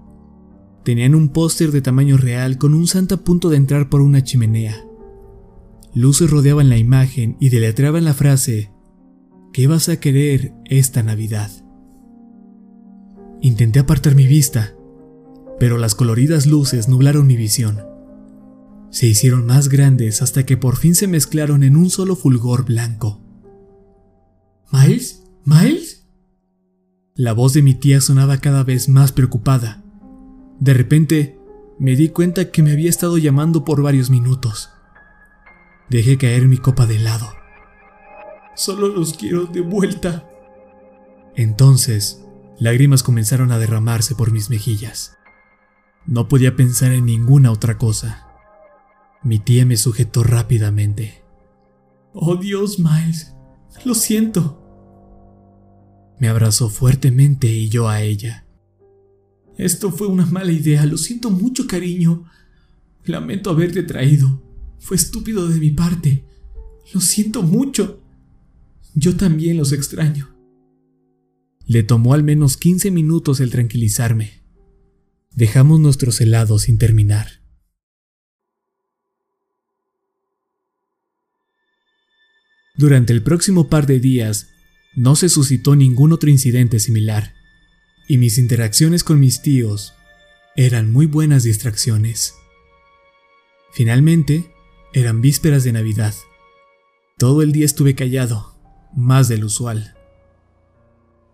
Tenían 0.83 1.15
un 1.15 1.29
póster 1.29 1.71
de 1.71 1.81
tamaño 1.81 2.17
real 2.17 2.57
con 2.57 2.73
un 2.73 2.87
santa 2.87 3.15
a 3.15 3.23
punto 3.23 3.49
de 3.49 3.57
entrar 3.57 3.89
por 3.89 4.01
una 4.01 4.23
chimenea. 4.23 4.85
Luces 5.93 6.29
rodeaban 6.29 6.69
la 6.69 6.77
imagen 6.77 7.37
y 7.39 7.49
deletreaban 7.49 8.03
la 8.03 8.13
frase, 8.13 8.71
¿qué 9.51 9.67
vas 9.67 9.89
a 9.89 9.99
querer 9.99 10.53
esta 10.65 11.01
Navidad? 11.01 11.51
Intenté 13.41 13.79
apartar 13.79 14.15
mi 14.15 14.27
vista, 14.27 14.75
pero 15.59 15.77
las 15.77 15.95
coloridas 15.95 16.45
luces 16.45 16.87
nublaron 16.87 17.25
mi 17.25 17.35
visión. 17.35 17.90
Se 18.91 19.07
hicieron 19.07 19.45
más 19.45 19.69
grandes 19.69 20.21
hasta 20.21 20.45
que 20.45 20.57
por 20.57 20.75
fin 20.75 20.95
se 20.95 21.07
mezclaron 21.07 21.63
en 21.63 21.77
un 21.77 21.89
solo 21.89 22.17
fulgor 22.17 22.65
blanco. 22.65 23.21
¿Miles? 24.71 25.23
¿Miles? 25.45 26.05
La 27.15 27.31
voz 27.31 27.53
de 27.53 27.61
mi 27.61 27.73
tía 27.73 28.01
sonaba 28.01 28.37
cada 28.37 28.63
vez 28.63 28.89
más 28.89 29.13
preocupada. 29.13 29.81
De 30.59 30.73
repente, 30.73 31.39
me 31.79 31.95
di 31.95 32.09
cuenta 32.09 32.51
que 32.51 32.61
me 32.61 32.71
había 32.71 32.89
estado 32.89 33.17
llamando 33.17 33.63
por 33.63 33.81
varios 33.81 34.09
minutos. 34.09 34.69
Dejé 35.89 36.17
caer 36.17 36.47
mi 36.47 36.57
copa 36.57 36.85
de 36.85 36.97
helado. 36.97 37.29
Solo 38.55 38.89
los 38.89 39.13
quiero 39.13 39.45
de 39.45 39.61
vuelta. 39.61 40.29
Entonces, 41.35 42.25
lágrimas 42.59 43.03
comenzaron 43.03 43.53
a 43.53 43.57
derramarse 43.57 44.15
por 44.15 44.31
mis 44.31 44.49
mejillas. 44.49 45.17
No 46.05 46.27
podía 46.27 46.57
pensar 46.57 46.91
en 46.91 47.05
ninguna 47.05 47.51
otra 47.51 47.77
cosa. 47.77 48.30
Mi 49.23 49.39
tía 49.39 49.65
me 49.65 49.77
sujetó 49.77 50.23
rápidamente. 50.23 51.23
Oh 52.13 52.35
Dios, 52.35 52.79
Miles, 52.79 53.33
lo 53.85 53.93
siento. 53.93 54.57
Me 56.19 56.27
abrazó 56.27 56.69
fuertemente 56.69 57.47
y 57.47 57.69
yo 57.69 57.87
a 57.87 58.01
ella. 58.01 58.45
Esto 59.57 59.91
fue 59.91 60.07
una 60.07 60.25
mala 60.25 60.51
idea, 60.51 60.85
lo 60.85 60.97
siento 60.97 61.29
mucho, 61.29 61.67
cariño. 61.67 62.25
Lamento 63.05 63.49
haberte 63.49 63.83
traído. 63.83 64.41
Fue 64.79 64.97
estúpido 64.97 65.47
de 65.47 65.59
mi 65.59 65.71
parte. 65.71 66.25
Lo 66.93 67.01
siento 67.01 67.43
mucho. 67.43 68.01
Yo 68.95 69.15
también 69.15 69.57
los 69.57 69.71
extraño. 69.71 70.35
Le 71.65 71.83
tomó 71.83 72.13
al 72.13 72.23
menos 72.23 72.57
15 72.57 72.91
minutos 72.91 73.39
el 73.39 73.51
tranquilizarme. 73.51 74.43
Dejamos 75.33 75.79
nuestros 75.79 76.19
helados 76.21 76.63
sin 76.63 76.77
terminar. 76.77 77.40
Durante 82.75 83.13
el 83.13 83.21
próximo 83.21 83.67
par 83.69 83.85
de 83.85 83.99
días, 83.99 84.49
no 84.95 85.15
se 85.15 85.29
suscitó 85.29 85.75
ningún 85.75 86.13
otro 86.13 86.29
incidente 86.29 86.79
similar 86.79 87.33
y 88.07 88.17
mis 88.17 88.37
interacciones 88.37 89.03
con 89.03 89.19
mis 89.19 89.41
tíos 89.41 89.93
eran 90.55 90.91
muy 90.91 91.05
buenas 91.05 91.43
distracciones. 91.43 92.35
Finalmente, 93.71 94.51
eran 94.93 95.21
vísperas 95.21 95.63
de 95.63 95.71
Navidad. 95.71 96.13
Todo 97.17 97.41
el 97.41 97.53
día 97.53 97.65
estuve 97.65 97.95
callado, 97.95 98.53
más 98.93 99.29
del 99.29 99.45
usual. 99.45 99.95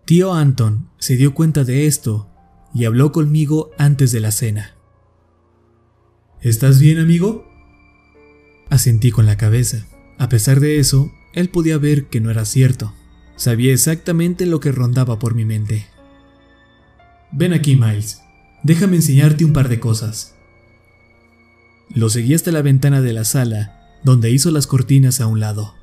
Tío 0.04 0.34
Anton 0.34 0.90
se 0.98 1.16
dio 1.16 1.34
cuenta 1.34 1.64
de 1.64 1.86
esto 1.86 2.30
y 2.72 2.84
habló 2.84 3.10
conmigo 3.10 3.72
antes 3.76 4.12
de 4.12 4.20
la 4.20 4.30
cena. 4.30 4.76
¿Estás 6.40 6.78
bien, 6.78 6.98
amigo? 6.98 7.44
Asentí 8.70 9.10
con 9.10 9.26
la 9.26 9.36
cabeza. 9.36 9.88
A 10.18 10.28
pesar 10.28 10.60
de 10.60 10.78
eso, 10.78 11.10
él 11.32 11.48
podía 11.48 11.78
ver 11.78 12.06
que 12.06 12.20
no 12.20 12.30
era 12.30 12.44
cierto. 12.44 12.92
Sabía 13.36 13.72
exactamente 13.72 14.46
lo 14.46 14.60
que 14.60 14.72
rondaba 14.72 15.18
por 15.18 15.34
mi 15.34 15.44
mente. 15.44 15.86
Ven 17.30 17.52
aquí, 17.52 17.76
Miles. 17.76 18.22
Déjame 18.62 18.96
enseñarte 18.96 19.44
un 19.44 19.52
par 19.52 19.68
de 19.68 19.78
cosas. 19.78 20.34
Lo 21.94 22.08
seguí 22.08 22.34
hasta 22.34 22.50
la 22.50 22.62
ventana 22.62 23.00
de 23.00 23.12
la 23.12 23.24
sala, 23.24 23.98
donde 24.04 24.30
hizo 24.30 24.50
las 24.50 24.66
cortinas 24.66 25.20
a 25.20 25.26
un 25.26 25.40
lado. 25.40 25.74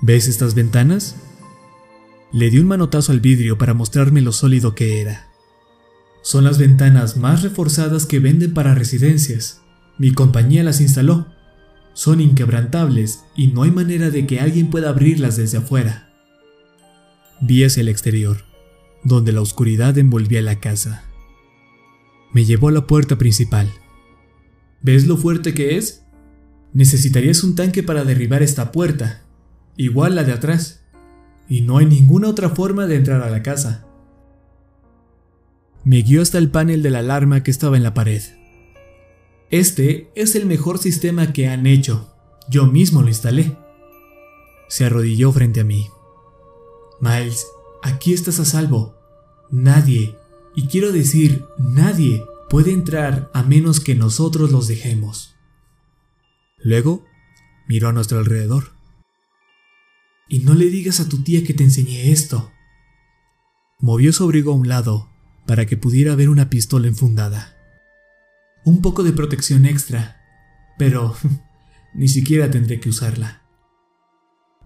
¿Ves 0.00 0.28
estas 0.28 0.54
ventanas? 0.54 1.16
Le 2.32 2.50
di 2.50 2.58
un 2.58 2.66
manotazo 2.66 3.12
al 3.12 3.20
vidrio 3.20 3.58
para 3.58 3.74
mostrarme 3.74 4.20
lo 4.20 4.32
sólido 4.32 4.74
que 4.74 5.00
era. 5.00 5.28
Son 6.22 6.42
las 6.42 6.58
ventanas 6.58 7.16
más 7.16 7.42
reforzadas 7.42 8.06
que 8.06 8.18
venden 8.18 8.54
para 8.54 8.74
residencias. 8.74 9.60
Mi 9.98 10.12
compañía 10.12 10.64
las 10.64 10.80
instaló. 10.80 11.33
Son 11.94 12.20
inquebrantables 12.20 13.24
y 13.34 13.48
no 13.48 13.62
hay 13.62 13.70
manera 13.70 14.10
de 14.10 14.26
que 14.26 14.40
alguien 14.40 14.68
pueda 14.68 14.90
abrirlas 14.90 15.36
desde 15.36 15.58
afuera. 15.58 16.10
Vi 17.40 17.64
hacia 17.64 17.80
el 17.80 17.88
exterior, 17.88 18.44
donde 19.04 19.32
la 19.32 19.40
oscuridad 19.40 19.96
envolvía 19.96 20.42
la 20.42 20.60
casa. 20.60 21.04
Me 22.32 22.44
llevó 22.44 22.68
a 22.68 22.72
la 22.72 22.86
puerta 22.86 23.16
principal. 23.16 23.72
¿Ves 24.82 25.06
lo 25.06 25.16
fuerte 25.16 25.54
que 25.54 25.76
es? 25.76 26.04
Necesitarías 26.72 27.44
un 27.44 27.54
tanque 27.54 27.82
para 27.82 28.04
derribar 28.04 28.42
esta 28.42 28.72
puerta, 28.72 29.22
igual 29.76 30.16
la 30.16 30.24
de 30.24 30.32
atrás 30.32 30.84
y 31.48 31.60
no 31.60 31.78
hay 31.78 31.86
ninguna 31.86 32.28
otra 32.28 32.50
forma 32.50 32.86
de 32.86 32.96
entrar 32.96 33.22
a 33.22 33.30
la 33.30 33.42
casa. 33.42 33.86
Me 35.84 36.02
guió 36.02 36.22
hasta 36.22 36.38
el 36.38 36.50
panel 36.50 36.82
de 36.82 36.90
la 36.90 37.00
alarma 37.00 37.42
que 37.42 37.50
estaba 37.50 37.76
en 37.76 37.82
la 37.82 37.94
pared. 37.94 38.22
Este 39.50 40.10
es 40.14 40.34
el 40.34 40.46
mejor 40.46 40.78
sistema 40.78 41.32
que 41.32 41.48
han 41.48 41.66
hecho. 41.66 42.12
Yo 42.48 42.66
mismo 42.66 43.02
lo 43.02 43.08
instalé. 43.08 43.56
Se 44.68 44.84
arrodilló 44.84 45.32
frente 45.32 45.60
a 45.60 45.64
mí. 45.64 45.88
Miles, 47.00 47.46
aquí 47.82 48.12
estás 48.12 48.40
a 48.40 48.44
salvo. 48.44 48.96
Nadie, 49.50 50.16
y 50.56 50.66
quiero 50.66 50.92
decir 50.92 51.44
nadie, 51.58 52.24
puede 52.48 52.72
entrar 52.72 53.30
a 53.34 53.42
menos 53.42 53.80
que 53.80 53.94
nosotros 53.94 54.50
los 54.50 54.68
dejemos. 54.68 55.34
Luego 56.58 57.04
miró 57.68 57.88
a 57.88 57.92
nuestro 57.92 58.18
alrededor. 58.18 58.72
Y 60.28 60.40
no 60.40 60.54
le 60.54 60.66
digas 60.66 61.00
a 61.00 61.08
tu 61.08 61.22
tía 61.22 61.44
que 61.44 61.54
te 61.54 61.64
enseñé 61.64 62.10
esto. 62.10 62.50
Movió 63.78 64.12
su 64.12 64.24
abrigo 64.24 64.52
a 64.52 64.56
un 64.56 64.68
lado 64.68 65.10
para 65.46 65.66
que 65.66 65.76
pudiera 65.76 66.14
ver 66.14 66.30
una 66.30 66.48
pistola 66.48 66.88
enfundada. 66.88 67.53
Un 68.64 68.80
poco 68.80 69.02
de 69.02 69.12
protección 69.12 69.66
extra, 69.66 70.20
pero 70.78 71.14
ni 71.94 72.08
siquiera 72.08 72.50
tendré 72.50 72.80
que 72.80 72.88
usarla. 72.88 73.42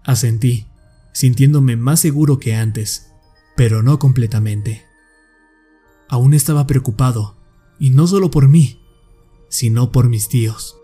Asentí, 0.03 0.67
sintiéndome 1.13 1.75
más 1.75 1.99
seguro 1.99 2.39
que 2.39 2.55
antes, 2.55 3.11
pero 3.55 3.83
no 3.83 3.99
completamente. 3.99 4.85
Aún 6.07 6.33
estaba 6.33 6.65
preocupado, 6.65 7.37
y 7.79 7.91
no 7.91 8.07
solo 8.07 8.31
por 8.31 8.47
mí, 8.47 8.81
sino 9.49 9.91
por 9.91 10.09
mis 10.09 10.29
tíos. 10.29 10.77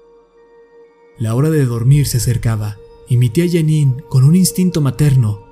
La 1.17 1.36
hora 1.36 1.49
de 1.49 1.65
dormir 1.65 2.08
se 2.08 2.17
acercaba 2.17 2.78
y 3.08 3.17
mi 3.17 3.30
tía 3.30 3.45
Janine, 3.49 4.04
con 4.10 4.23
un 4.23 4.36
instinto 4.36 4.82
materno, 4.82 5.45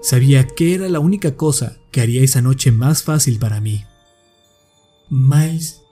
sabía 0.00 0.46
que 0.46 0.74
era 0.74 0.88
la 0.88 1.00
única 1.00 1.36
cosa 1.36 1.78
que 1.90 2.00
haría 2.00 2.22
esa 2.22 2.42
noche 2.42 2.72
más 2.72 3.02
fácil 3.02 3.38
para 3.38 3.60
mí. 3.60 3.84
Miles, 5.08 5.82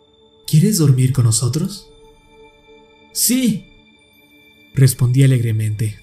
¿quieres 0.46 0.78
dormir 0.78 1.12
con 1.12 1.24
nosotros? 1.24 1.88
Sí, 3.12 3.66
respondí 4.74 5.22
alegremente. 5.22 5.98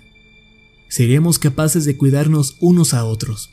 Seríamos 0.90 1.40
capaces 1.40 1.86
de 1.86 1.98
cuidarnos 1.98 2.58
unos 2.60 2.94
a 2.94 3.06
otros. 3.06 3.50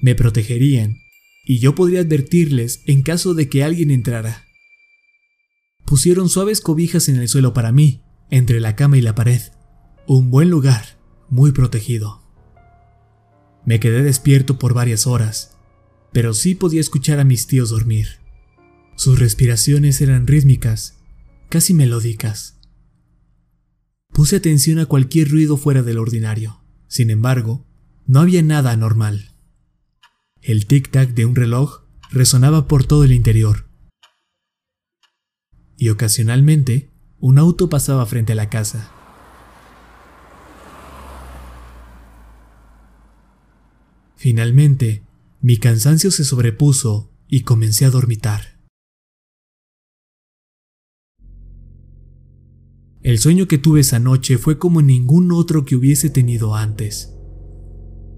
Me 0.00 0.14
protegerían 0.14 1.02
y 1.44 1.58
yo 1.58 1.74
podría 1.74 2.00
advertirles 2.00 2.82
en 2.86 3.02
caso 3.02 3.34
de 3.34 3.48
que 3.48 3.62
alguien 3.62 3.90
entrara. 3.90 4.44
Pusieron 5.84 6.28
suaves 6.28 6.60
cobijas 6.60 7.08
en 7.08 7.16
el 7.16 7.28
suelo 7.28 7.52
para 7.54 7.70
mí, 7.70 8.02
entre 8.30 8.60
la 8.60 8.74
cama 8.74 8.98
y 8.98 9.02
la 9.02 9.14
pared. 9.14 9.40
Un 10.08 10.30
buen 10.30 10.50
lugar, 10.50 10.98
muy 11.28 11.52
protegido. 11.52 12.22
Me 13.64 13.80
quedé 13.80 14.02
despierto 14.02 14.58
por 14.58 14.74
varias 14.74 15.06
horas, 15.06 15.56
pero 16.12 16.34
sí 16.34 16.54
podía 16.54 16.80
escuchar 16.80 17.20
a 17.20 17.24
mis 17.24 17.46
tíos 17.46 17.70
dormir. 17.70 18.25
Sus 18.96 19.18
respiraciones 19.18 20.00
eran 20.00 20.26
rítmicas, 20.26 20.96
casi 21.50 21.74
melódicas. 21.74 22.58
Puse 24.12 24.36
atención 24.36 24.78
a 24.78 24.86
cualquier 24.86 25.30
ruido 25.30 25.58
fuera 25.58 25.82
del 25.82 25.98
ordinario. 25.98 26.62
Sin 26.88 27.10
embargo, 27.10 27.66
no 28.06 28.20
había 28.20 28.42
nada 28.42 28.70
anormal. 28.70 29.32
El 30.40 30.66
tic-tac 30.66 31.12
de 31.12 31.26
un 31.26 31.36
reloj 31.36 31.82
resonaba 32.10 32.66
por 32.66 32.86
todo 32.86 33.04
el 33.04 33.12
interior. 33.12 33.66
Y 35.76 35.90
ocasionalmente, 35.90 36.90
un 37.20 37.38
auto 37.38 37.68
pasaba 37.68 38.06
frente 38.06 38.32
a 38.32 38.36
la 38.36 38.48
casa. 38.48 38.90
Finalmente, 44.16 45.04
mi 45.42 45.58
cansancio 45.58 46.10
se 46.10 46.24
sobrepuso 46.24 47.10
y 47.28 47.42
comencé 47.42 47.84
a 47.84 47.90
dormitar. 47.90 48.55
El 53.06 53.20
sueño 53.20 53.46
que 53.46 53.56
tuve 53.56 53.82
esa 53.82 54.00
noche 54.00 54.36
fue 54.36 54.58
como 54.58 54.82
ningún 54.82 55.30
otro 55.30 55.64
que 55.64 55.76
hubiese 55.76 56.10
tenido 56.10 56.56
antes. 56.56 57.14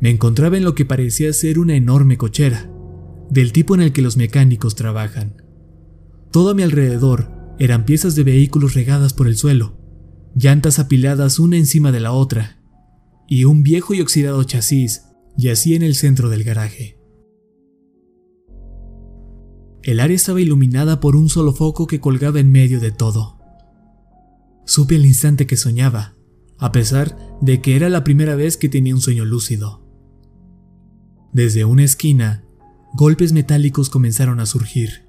Me 0.00 0.08
encontraba 0.08 0.56
en 0.56 0.64
lo 0.64 0.74
que 0.74 0.86
parecía 0.86 1.30
ser 1.34 1.58
una 1.58 1.76
enorme 1.76 2.16
cochera, 2.16 2.72
del 3.28 3.52
tipo 3.52 3.74
en 3.74 3.82
el 3.82 3.92
que 3.92 4.00
los 4.00 4.16
mecánicos 4.16 4.76
trabajan. 4.76 5.42
Todo 6.30 6.52
a 6.52 6.54
mi 6.54 6.62
alrededor 6.62 7.30
eran 7.58 7.84
piezas 7.84 8.14
de 8.14 8.24
vehículos 8.24 8.72
regadas 8.72 9.12
por 9.12 9.26
el 9.26 9.36
suelo, 9.36 9.76
llantas 10.34 10.78
apiladas 10.78 11.38
una 11.38 11.58
encima 11.58 11.92
de 11.92 12.00
la 12.00 12.12
otra, 12.12 12.62
y 13.28 13.44
un 13.44 13.62
viejo 13.62 13.92
y 13.92 14.00
oxidado 14.00 14.42
chasis 14.44 15.02
yacía 15.36 15.76
en 15.76 15.82
el 15.82 15.96
centro 15.96 16.30
del 16.30 16.44
garaje. 16.44 16.98
El 19.82 20.00
área 20.00 20.16
estaba 20.16 20.40
iluminada 20.40 20.98
por 20.98 21.14
un 21.14 21.28
solo 21.28 21.52
foco 21.52 21.86
que 21.86 22.00
colgaba 22.00 22.40
en 22.40 22.50
medio 22.50 22.80
de 22.80 22.90
todo. 22.90 23.37
Supe 24.68 24.96
al 24.96 25.06
instante 25.06 25.46
que 25.46 25.56
soñaba, 25.56 26.14
a 26.58 26.72
pesar 26.72 27.16
de 27.40 27.62
que 27.62 27.74
era 27.74 27.88
la 27.88 28.04
primera 28.04 28.34
vez 28.34 28.58
que 28.58 28.68
tenía 28.68 28.94
un 28.94 29.00
sueño 29.00 29.24
lúcido. 29.24 29.82
Desde 31.32 31.64
una 31.64 31.84
esquina, 31.84 32.44
golpes 32.92 33.32
metálicos 33.32 33.88
comenzaron 33.88 34.40
a 34.40 34.46
surgir. 34.46 35.08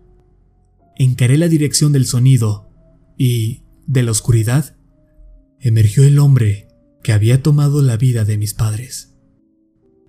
Encaré 0.95 1.37
la 1.37 1.49
dirección 1.49 1.91
del 1.91 2.05
sonido 2.05 2.69
y, 3.17 3.65
de 3.85 4.03
la 4.03 4.11
oscuridad, 4.11 4.77
emergió 5.59 6.05
el 6.05 6.19
hombre 6.19 6.69
que 7.03 7.11
había 7.11 7.43
tomado 7.43 7.81
la 7.81 7.97
vida 7.97 8.23
de 8.23 8.37
mis 8.37 8.53
padres. 8.53 9.17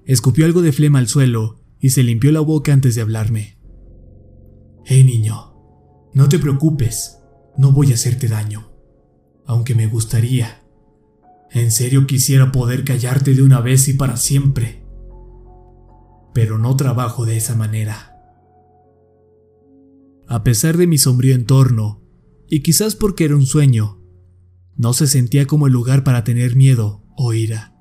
Escupió 0.04 0.44
algo 0.44 0.62
de 0.62 0.70
flema 0.70 1.00
al 1.00 1.08
suelo 1.08 1.64
y 1.80 1.90
se 1.90 2.04
limpió 2.04 2.30
la 2.30 2.38
boca 2.38 2.72
antes 2.72 2.94
de 2.94 3.00
hablarme. 3.00 3.58
Hey 4.84 5.02
niño, 5.02 5.56
no 6.14 6.28
te 6.28 6.38
preocupes, 6.38 7.18
no 7.58 7.72
voy 7.72 7.90
a 7.90 7.94
hacerte 7.94 8.28
daño, 8.28 8.69
aunque 9.50 9.74
me 9.74 9.88
gustaría. 9.88 10.62
En 11.50 11.72
serio 11.72 12.06
quisiera 12.06 12.52
poder 12.52 12.84
callarte 12.84 13.34
de 13.34 13.42
una 13.42 13.60
vez 13.60 13.88
y 13.88 13.94
para 13.94 14.16
siempre. 14.16 14.84
Pero 16.32 16.56
no 16.56 16.76
trabajo 16.76 17.26
de 17.26 17.36
esa 17.36 17.56
manera. 17.56 18.14
A 20.28 20.44
pesar 20.44 20.76
de 20.76 20.86
mi 20.86 20.98
sombrío 20.98 21.34
entorno, 21.34 22.00
y 22.48 22.60
quizás 22.60 22.94
porque 22.94 23.24
era 23.24 23.34
un 23.34 23.44
sueño, 23.44 24.00
no 24.76 24.92
se 24.92 25.08
sentía 25.08 25.48
como 25.48 25.66
el 25.66 25.72
lugar 25.72 26.04
para 26.04 26.22
tener 26.22 26.54
miedo 26.54 27.02
o 27.16 27.32
ira. 27.34 27.74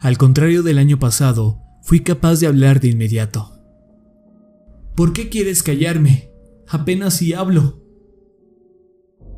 Al 0.00 0.18
contrario 0.18 0.64
del 0.64 0.78
año 0.78 0.98
pasado, 0.98 1.60
fui 1.84 2.00
capaz 2.00 2.40
de 2.40 2.48
hablar 2.48 2.80
de 2.80 2.88
inmediato. 2.88 3.52
¿Por 4.96 5.12
qué 5.12 5.28
quieres 5.28 5.62
callarme? 5.62 6.32
Apenas 6.66 7.14
si 7.14 7.34
hablo. 7.34 7.79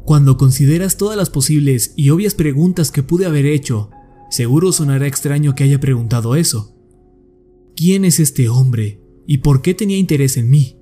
Cuando 0.05 0.37
consideras 0.37 0.97
todas 0.97 1.17
las 1.17 1.31
posibles 1.31 1.95
y 1.97 2.11
obvias 2.11 2.35
preguntas 2.35 2.91
que 2.91 3.03
pude 3.03 3.27
haber 3.27 3.47
hecho, 3.47 3.91
seguro 4.31 4.73
sonará 4.73 5.07
extraño 5.07 5.55
que 5.55 5.65
haya 5.65 5.81
preguntado 5.81 6.37
eso. 6.37 6.77
¿Quién 7.77 8.05
es 8.05 8.21
este 8.21 8.49
hombre 8.49 9.03
y 9.27 9.39
por 9.39 9.63
qué 9.63 9.75
tenía 9.75 9.99
interés 9.99 10.37
en 10.37 10.51
mí. 10.51 10.79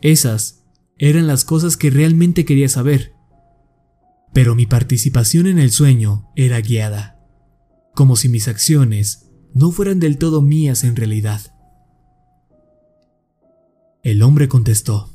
Esas 0.00 0.64
eran 0.98 1.26
las 1.26 1.44
cosas 1.44 1.76
que 1.76 1.90
realmente 1.90 2.44
quería 2.44 2.68
saber. 2.68 3.14
Pero 4.32 4.54
mi 4.54 4.66
participación 4.66 5.46
en 5.46 5.58
el 5.58 5.70
sueño 5.70 6.30
era 6.36 6.60
guiada, 6.60 7.20
como 7.94 8.16
si 8.16 8.28
mis 8.28 8.48
acciones 8.48 9.30
no 9.54 9.70
fueran 9.70 10.00
del 10.00 10.18
todo 10.18 10.40
mías 10.40 10.84
en 10.84 10.96
realidad. 10.96 11.40
El 14.02 14.22
hombre 14.22 14.48
contestó, 14.48 15.10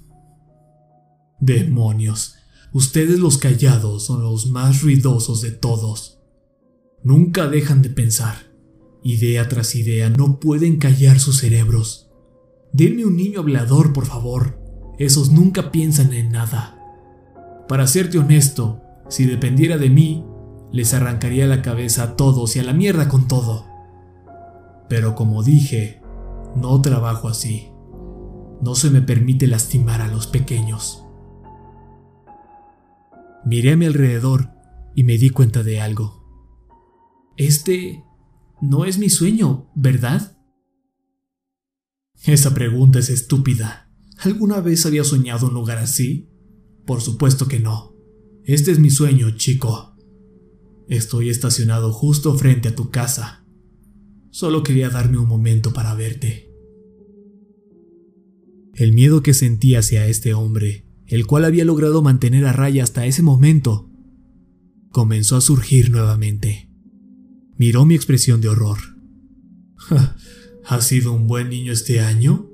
Demonios, 1.40 2.37
ustedes 2.74 3.20
los 3.20 3.38
callados 3.38 4.06
son 4.06 4.24
los 4.24 4.48
más 4.48 4.82
ruidosos 4.82 5.42
de 5.42 5.52
todos. 5.52 6.20
Nunca 7.04 7.48
dejan 7.48 7.82
de 7.82 7.90
pensar. 7.90 8.52
Idea 9.04 9.48
tras 9.48 9.76
idea 9.76 10.10
no 10.10 10.40
pueden 10.40 10.78
callar 10.78 11.20
sus 11.20 11.40
cerebros. 11.40 12.10
Denme 12.74 13.06
un 13.06 13.16
niño 13.16 13.40
hablador, 13.40 13.94
por 13.94 14.06
favor. 14.06 14.60
Esos 15.00 15.32
nunca 15.32 15.72
piensan 15.72 16.14
en 16.14 16.30
nada. 16.32 16.78
Para 17.68 17.88
serte 17.88 18.18
honesto, 18.18 18.82
si 19.10 19.26
dependiera 19.26 19.78
de 19.78 19.90
mí, 19.90 20.26
les 20.72 20.94
arrancaría 20.94 21.48
la 21.48 21.62
cabeza 21.62 22.04
a 22.04 22.16
todos 22.16 22.56
y 22.56 22.60
a 22.60 22.64
la 22.64 22.74
mierda 22.74 23.08
con 23.08 23.28
todo. 23.28 23.66
Pero 24.90 25.16
como 25.16 25.44
dije, 25.44 26.02
no 26.56 26.82
trabajo 26.82 27.28
así. 27.30 27.70
No 28.62 28.76
se 28.76 28.90
me 28.90 29.02
permite 29.02 29.48
lastimar 29.48 30.02
a 30.02 30.08
los 30.08 30.28
pequeños. 30.28 31.07
Miré 33.48 33.72
a 33.72 33.78
mi 33.78 33.86
alrededor 33.86 34.50
y 34.94 35.06
me 35.06 35.18
di 35.18 35.30
cuenta 35.30 35.64
de 35.64 35.80
algo. 35.80 36.22
Este 37.38 38.04
no 38.62 38.84
es 38.84 38.98
mi 38.98 39.10
sueño, 39.10 39.72
¿verdad? 39.74 40.38
Esa 42.26 42.54
pregunta 42.54 43.00
es 43.00 43.10
estúpida. 43.10 43.90
¿Alguna 44.18 44.60
vez 44.60 44.86
había 44.86 45.06
soñado 45.06 45.48
un 45.48 45.54
lugar 45.54 45.78
así? 45.78 46.30
Por 46.86 47.00
supuesto 47.00 47.48
que 47.48 47.62
no. 47.62 47.96
Este 48.44 48.72
es 48.72 48.80
mi 48.80 48.90
sueño, 48.90 49.32
chico. 49.38 49.96
Estoy 50.90 51.30
estacionado 51.30 51.94
justo 51.94 52.38
frente 52.38 52.68
a 52.68 52.76
tu 52.76 52.90
casa. 52.90 53.46
Solo 54.30 54.62
quería 54.62 54.90
darme 54.90 55.20
un 55.20 55.28
momento 55.30 55.72
para 55.72 55.96
verte. 55.96 56.52
El 58.74 58.92
miedo 58.92 59.24
que 59.24 59.34
sentí 59.34 59.76
hacia 59.76 60.06
este 60.08 60.34
hombre, 60.34 60.87
el 61.08 61.26
cual 61.26 61.46
había 61.46 61.66
logrado 61.66 62.02
mantener 62.02 62.46
a 62.46 62.54
raya 62.54 62.84
hasta 62.84 63.06
ese 63.06 63.24
momento, 63.24 63.90
comenzó 64.92 65.38
a 65.38 65.42
surgir 65.42 65.90
nuevamente. 65.90 66.70
Miró 67.58 67.86
mi 67.86 67.96
expresión 67.96 68.42
de 68.42 68.50
horror. 68.50 68.78
¿Has 70.66 70.88
sido 70.88 71.14
un 71.14 71.28
buen 71.28 71.50
niño 71.50 71.72
este 71.72 72.02
año? 72.02 72.50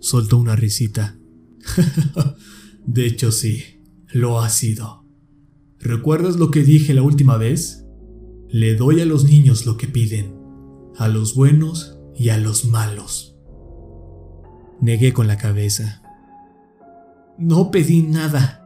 Soltó 0.00 0.38
una 0.38 0.56
risita. 0.56 1.18
de 2.86 3.06
hecho 3.06 3.30
sí, 3.30 3.62
lo 4.08 4.40
ha 4.40 4.48
sido. 4.48 5.04
¿Recuerdas 5.78 6.36
lo 6.36 6.50
que 6.50 6.62
dije 6.62 6.94
la 6.94 7.02
última 7.02 7.36
vez? 7.36 7.84
Le 8.48 8.74
doy 8.74 9.00
a 9.00 9.04
los 9.04 9.24
niños 9.24 9.66
lo 9.66 9.76
que 9.76 9.86
piden, 9.86 10.34
a 10.96 11.08
los 11.08 11.34
buenos 11.34 11.98
y 12.16 12.30
a 12.30 12.38
los 12.38 12.64
malos. 12.64 13.36
Negué 14.80 15.12
con 15.12 15.26
la 15.26 15.36
cabeza. 15.36 16.03
No 17.38 17.70
pedí 17.70 18.02
nada. 18.02 18.60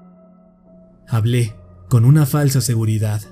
Hablé 1.08 1.54
con 1.88 2.04
una 2.04 2.26
falsa 2.26 2.60
seguridad. 2.60 3.22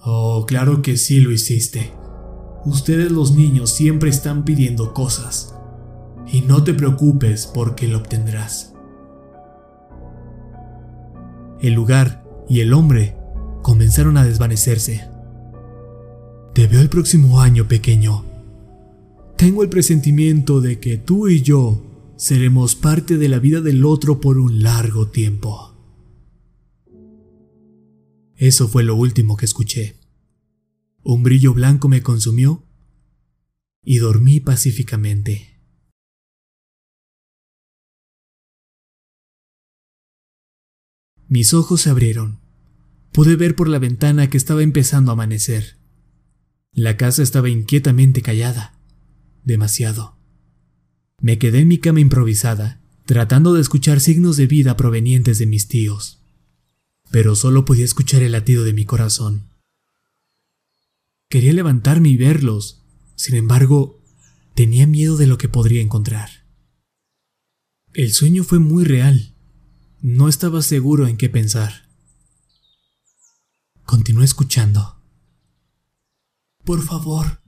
Oh, 0.00 0.44
claro 0.46 0.82
que 0.82 0.96
sí 0.96 1.20
lo 1.20 1.30
hiciste. 1.30 1.92
Ustedes 2.64 3.10
los 3.10 3.34
niños 3.34 3.70
siempre 3.70 4.10
están 4.10 4.44
pidiendo 4.44 4.92
cosas. 4.92 5.54
Y 6.30 6.42
no 6.42 6.62
te 6.62 6.74
preocupes 6.74 7.46
porque 7.46 7.88
lo 7.88 7.98
obtendrás. 7.98 8.74
El 11.60 11.72
lugar 11.72 12.22
y 12.48 12.60
el 12.60 12.74
hombre 12.74 13.16
comenzaron 13.62 14.18
a 14.18 14.24
desvanecerse. 14.24 15.08
Te 16.52 16.66
veo 16.66 16.82
el 16.82 16.90
próximo 16.90 17.40
año, 17.40 17.66
pequeño. 17.66 18.24
Tengo 19.36 19.62
el 19.62 19.70
presentimiento 19.70 20.60
de 20.60 20.78
que 20.80 20.98
tú 20.98 21.28
y 21.28 21.40
yo 21.42 21.87
seremos 22.18 22.74
parte 22.74 23.16
de 23.16 23.28
la 23.28 23.38
vida 23.38 23.60
del 23.60 23.84
otro 23.84 24.20
por 24.20 24.38
un 24.38 24.60
largo 24.60 25.08
tiempo. 25.08 25.76
Eso 28.34 28.68
fue 28.68 28.82
lo 28.82 28.96
último 28.96 29.36
que 29.36 29.44
escuché. 29.44 30.00
Un 31.04 31.22
brillo 31.22 31.54
blanco 31.54 31.88
me 31.88 32.02
consumió 32.02 32.66
y 33.84 33.98
dormí 33.98 34.40
pacíficamente. 34.40 35.60
Mis 41.28 41.54
ojos 41.54 41.82
se 41.82 41.90
abrieron. 41.90 42.40
Pude 43.12 43.36
ver 43.36 43.54
por 43.54 43.68
la 43.68 43.78
ventana 43.78 44.28
que 44.28 44.36
estaba 44.36 44.62
empezando 44.62 45.12
a 45.12 45.14
amanecer. 45.14 45.78
La 46.72 46.96
casa 46.96 47.22
estaba 47.22 47.48
inquietamente 47.48 48.22
callada. 48.22 48.80
Demasiado. 49.44 50.17
Me 51.20 51.38
quedé 51.38 51.60
en 51.60 51.68
mi 51.68 51.78
cama 51.78 52.00
improvisada, 52.00 52.80
tratando 53.06 53.54
de 53.54 53.60
escuchar 53.60 54.00
signos 54.00 54.36
de 54.36 54.46
vida 54.46 54.76
provenientes 54.76 55.38
de 55.38 55.46
mis 55.46 55.68
tíos 55.68 56.18
pero 57.10 57.34
solo 57.34 57.64
podía 57.64 57.84
escuchar 57.84 58.22
el 58.22 58.32
latido 58.32 58.64
de 58.64 58.72
mi 58.72 58.84
corazón. 58.84 59.48
Quería 61.28 61.52
levantarme 61.52 62.08
y 62.08 62.16
verlos, 62.16 62.82
sin 63.16 63.36
embargo, 63.36 64.00
tenía 64.54 64.86
miedo 64.86 65.16
de 65.16 65.26
lo 65.26 65.38
que 65.38 65.48
podría 65.48 65.80
encontrar. 65.80 66.46
El 67.92 68.12
sueño 68.12 68.44
fue 68.44 68.58
muy 68.58 68.84
real. 68.84 69.34
No 70.00 70.28
estaba 70.28 70.62
seguro 70.62 71.06
en 71.06 71.16
qué 71.16 71.28
pensar. 71.28 71.88
Continué 73.84 74.24
escuchando. 74.24 75.00
Por 76.64 76.82
favor, 76.82 77.40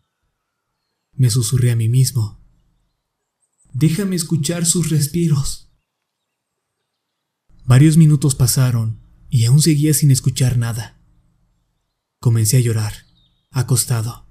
me 1.15 1.31
susurré 1.31 1.71
a 1.71 1.77
mí 1.77 1.89
mismo. 1.89 2.40
Déjame 3.73 4.17
escuchar 4.17 4.67
sus 4.67 4.91
respiros. 4.91 5.71
Varios 7.65 7.97
minutos 7.97 8.35
pasaron 8.35 8.99
y 9.29 9.45
aún 9.45 9.63
seguía 9.63 9.95
sin 9.95 10.11
escuchar 10.11 10.59
nada. 10.59 11.01
Comencé 12.19 12.57
a 12.57 12.61
llorar, 12.61 12.93
acostado. 13.51 14.27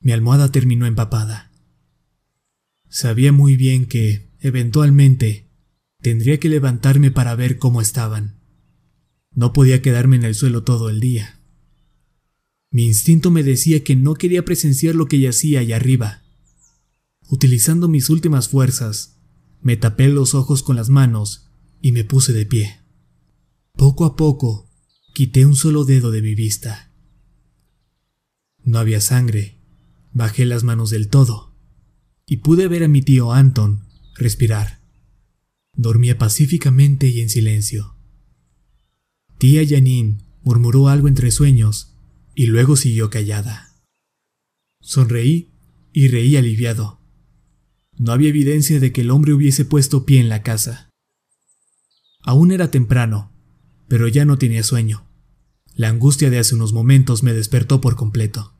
Mi 0.00 0.12
almohada 0.12 0.50
terminó 0.50 0.86
empapada. 0.86 1.52
Sabía 2.88 3.30
muy 3.30 3.56
bien 3.56 3.86
que, 3.86 4.30
eventualmente, 4.40 5.50
tendría 6.00 6.40
que 6.40 6.48
levantarme 6.48 7.10
para 7.10 7.34
ver 7.34 7.58
cómo 7.58 7.82
estaban. 7.82 8.40
No 9.32 9.52
podía 9.52 9.82
quedarme 9.82 10.16
en 10.16 10.24
el 10.24 10.34
suelo 10.34 10.62
todo 10.62 10.88
el 10.88 10.98
día. 10.98 11.40
Mi 12.70 12.86
instinto 12.86 13.30
me 13.30 13.42
decía 13.42 13.84
que 13.84 13.96
no 13.96 14.14
quería 14.14 14.44
presenciar 14.44 14.94
lo 14.94 15.06
que 15.06 15.20
yacía 15.20 15.60
allá 15.60 15.76
arriba. 15.76 16.22
Utilizando 17.28 17.88
mis 17.88 18.10
últimas 18.10 18.48
fuerzas, 18.48 19.16
me 19.60 19.76
tapé 19.76 20.08
los 20.08 20.34
ojos 20.34 20.62
con 20.62 20.76
las 20.76 20.88
manos 20.88 21.48
y 21.80 21.92
me 21.92 22.04
puse 22.04 22.32
de 22.32 22.46
pie. 22.46 22.80
Poco 23.72 24.04
a 24.04 24.16
poco, 24.16 24.70
quité 25.14 25.44
un 25.44 25.56
solo 25.56 25.84
dedo 25.84 26.10
de 26.10 26.22
mi 26.22 26.34
vista. 26.34 26.92
No 28.64 28.78
había 28.78 29.00
sangre. 29.00 29.60
Bajé 30.12 30.46
las 30.46 30.64
manos 30.64 30.90
del 30.90 31.08
todo 31.08 31.54
y 32.26 32.38
pude 32.38 32.68
ver 32.68 32.82
a 32.82 32.88
mi 32.88 33.02
tío 33.02 33.32
Anton 33.32 33.86
respirar. 34.16 34.80
Dormía 35.74 36.18
pacíficamente 36.18 37.08
y 37.08 37.20
en 37.20 37.28
silencio. 37.28 37.96
Tía 39.38 39.62
Janine 39.66 40.18
murmuró 40.42 40.88
algo 40.88 41.08
entre 41.08 41.30
sueños 41.30 41.94
y 42.34 42.46
luego 42.46 42.76
siguió 42.76 43.10
callada. 43.10 43.74
Sonreí 44.80 45.50
y 45.92 46.08
reí 46.08 46.36
aliviado. 46.36 46.95
No 47.98 48.12
había 48.12 48.28
evidencia 48.28 48.80
de 48.80 48.92
que 48.92 49.02
el 49.02 49.10
hombre 49.10 49.32
hubiese 49.32 49.64
puesto 49.64 50.04
pie 50.04 50.20
en 50.20 50.28
la 50.28 50.42
casa. 50.42 50.90
Aún 52.22 52.52
era 52.52 52.70
temprano 52.70 53.36
pero 53.88 54.08
ya 54.08 54.24
no 54.24 54.38
tenía 54.38 54.62
sueño. 54.62 55.06
La 55.74 55.88
angustia 55.88 56.30
de 56.30 56.38
hace 56.38 56.54
unos 56.54 56.72
momentos 56.72 57.22
me 57.22 57.32
despertó 57.32 57.80
por 57.80 57.96
completo. 57.96 58.54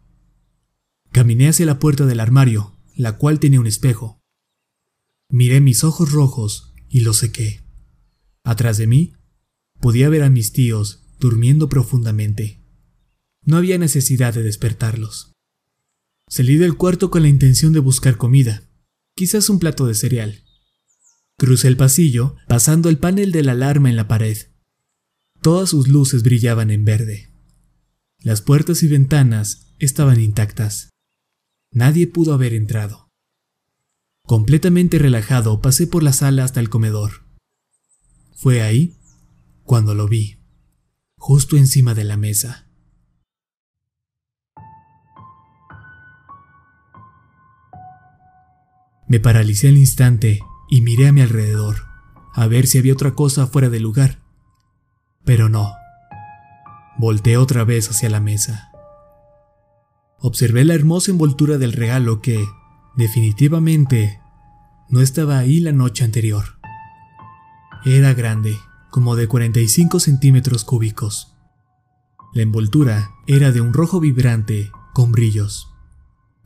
Caminé 1.12 1.49
hacia 1.49 1.66
la 1.66 1.78
puerta 1.78 2.07
del 2.07 2.20
armario, 2.20 2.76
la 2.95 3.16
cual 3.16 3.41
tenía 3.41 3.61
un 3.61 3.66
espejo. 3.66 4.20
Miré 5.30 5.61
mis 5.61 5.82
ojos 5.82 6.12
rojos 6.12 6.74
y 6.89 7.01
los 7.01 7.18
sequé. 7.18 7.62
Atrás 8.45 8.76
de 8.76 8.87
mí, 8.87 9.14
podía 9.80 10.09
ver 10.09 10.22
a 10.22 10.30
mis 10.30 10.53
tíos 10.53 11.05
durmiendo 11.18 11.68
profundamente. 11.68 12.61
No 13.43 13.57
había 13.57 13.78
necesidad 13.78 14.34
de 14.34 14.43
despertarlos. 14.43 15.32
Salí 16.28 16.57
del 16.57 16.76
cuarto 16.76 17.11
con 17.11 17.22
la 17.22 17.28
intención 17.28 17.72
de 17.72 17.80
buscar 17.80 18.16
comida, 18.16 18.65
quizás 19.16 19.48
un 19.48 19.58
plato 19.58 19.86
de 19.86 19.94
cereal. 19.94 20.44
Crucé 21.38 21.68
el 21.68 21.76
pasillo, 21.76 22.36
pasando 22.46 22.88
el 22.88 22.98
panel 22.98 23.32
de 23.32 23.42
la 23.42 23.52
alarma 23.52 23.90
en 23.90 23.96
la 23.96 24.06
pared. 24.06 24.36
Todas 25.40 25.70
sus 25.70 25.88
luces 25.88 26.22
brillaban 26.22 26.70
en 26.70 26.84
verde. 26.84 27.32
Las 28.20 28.42
puertas 28.42 28.82
y 28.82 28.88
ventanas 28.88 29.74
estaban 29.78 30.20
intactas. 30.20 30.90
Nadie 31.72 32.06
pudo 32.06 32.34
haber 32.34 32.54
entrado. 32.54 33.10
Completamente 34.22 34.98
relajado 34.98 35.60
pasé 35.60 35.86
por 35.86 36.02
la 36.02 36.12
sala 36.12 36.44
hasta 36.44 36.60
el 36.60 36.68
comedor. 36.68 37.26
Fue 38.34 38.60
ahí 38.62 38.98
cuando 39.64 39.94
lo 39.94 40.08
vi, 40.08 40.42
justo 41.16 41.56
encima 41.56 41.94
de 41.94 42.04
la 42.04 42.16
mesa. 42.16 42.65
Me 49.09 49.20
paralicé 49.20 49.68
al 49.68 49.76
instante 49.76 50.40
y 50.68 50.80
miré 50.80 51.09
a 51.09 51.12
mi 51.12 51.20
alrededor, 51.20 51.86
a 52.34 52.46
ver 52.48 52.66
si 52.66 52.78
había 52.78 52.92
otra 52.92 53.14
cosa 53.14 53.46
fuera 53.46 53.68
del 53.68 53.82
lugar. 53.82 54.20
Pero 55.24 55.48
no. 55.48 55.72
Volté 56.98 57.36
otra 57.36 57.64
vez 57.64 57.88
hacia 57.88 58.11
la 58.11 58.20
mesa. 58.20 58.70
Observé 60.18 60.64
la 60.64 60.74
hermosa 60.74 61.11
envoltura 61.11 61.59
del 61.59 61.72
regalo 61.72 62.20
que, 62.20 62.44
definitivamente, 62.96 64.20
no 64.88 65.00
estaba 65.00 65.38
ahí 65.38 65.61
la 65.61 65.72
noche 65.72 66.04
anterior. 66.04 66.59
Era 67.84 68.14
grande, 68.14 68.57
como 68.90 69.14
de 69.14 69.28
45 69.28 70.00
centímetros 70.00 70.64
cúbicos. 70.64 71.36
La 72.32 72.42
envoltura 72.42 73.11
era 73.26 73.52
de 73.52 73.61
un 73.61 73.72
rojo 73.72 74.00
vibrante 74.00 74.70
con 74.94 75.12
brillos. 75.12 75.68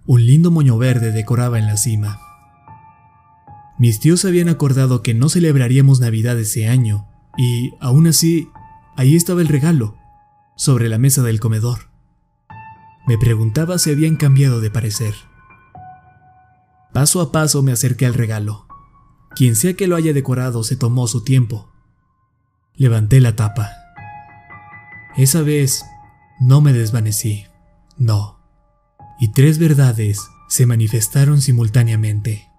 Un 0.04 0.26
lindo 0.26 0.50
moño 0.50 0.76
verde 0.76 1.12
decoraba 1.12 1.58
en 1.58 1.66
la 1.66 1.76
cima. 1.76 2.30
Mis 3.81 3.99
tíos 3.99 4.26
habían 4.26 4.51
acordado 4.51 5.03
que 5.03 5.14
no 5.14 5.31
celebraríamos 5.31 6.01
Navidad 6.01 6.39
ese 6.39 6.68
año, 6.68 7.09
y 7.39 7.72
aún 7.81 8.07
así, 8.07 8.51
ahí 8.95 9.16
estaba 9.16 9.41
el 9.41 9.49
regalo, 9.49 9.97
sobre 10.55 10.91
la 10.91 10.99
mesa 10.99 11.22
del 11.22 11.41
comedor. 11.41 11.89
Me 13.07 13.16
preguntaba 13.16 13.78
si 13.78 13.91
habían 13.91 14.16
cambiado 14.16 14.61
de 14.61 14.70
parecer. 14.70 15.14
Paso 16.93 17.22
a 17.22 17.33
paso 17.33 17.62
me 17.62 17.72
acerqué 17.72 18.05
al 18.05 18.12
regalo. 18.12 18.66
Quien 19.35 19.57
sea 19.57 19.72
que 19.72 19.87
lo 19.87 19.97
haya 19.97 20.12
decorado 20.12 20.62
se 20.62 20.76
tomó 20.76 21.07
su 21.07 21.24
tiempo. 21.24 21.72
Levanté 22.74 23.18
la 23.18 23.35
tapa. 23.35 23.70
Esa 25.16 25.41
vez 25.41 25.87
no 26.39 26.61
me 26.61 26.74
desvanecí, 26.74 27.47
no. 27.97 28.41
Y 29.18 29.33
tres 29.33 29.59
verdades 29.59 30.20
se 30.51 30.66
manifestaron 30.66 31.41
simultáneamente. 31.41 32.49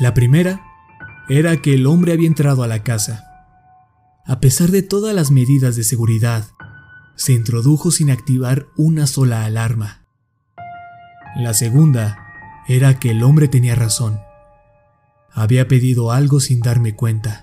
La 0.00 0.12
primera 0.12 0.64
era 1.28 1.62
que 1.62 1.74
el 1.74 1.86
hombre 1.86 2.12
había 2.12 2.26
entrado 2.26 2.62
a 2.64 2.66
la 2.66 2.82
casa. 2.82 3.24
A 4.26 4.40
pesar 4.40 4.70
de 4.70 4.82
todas 4.82 5.14
las 5.14 5.30
medidas 5.30 5.76
de 5.76 5.84
seguridad, 5.84 6.46
se 7.14 7.32
introdujo 7.32 7.92
sin 7.92 8.10
activar 8.10 8.66
una 8.76 9.06
sola 9.06 9.44
alarma. 9.44 10.04
La 11.36 11.54
segunda 11.54 12.18
era 12.66 12.98
que 12.98 13.10
el 13.12 13.22
hombre 13.22 13.46
tenía 13.46 13.76
razón. 13.76 14.20
Había 15.32 15.68
pedido 15.68 16.10
algo 16.10 16.40
sin 16.40 16.60
darme 16.60 16.96
cuenta. 16.96 17.42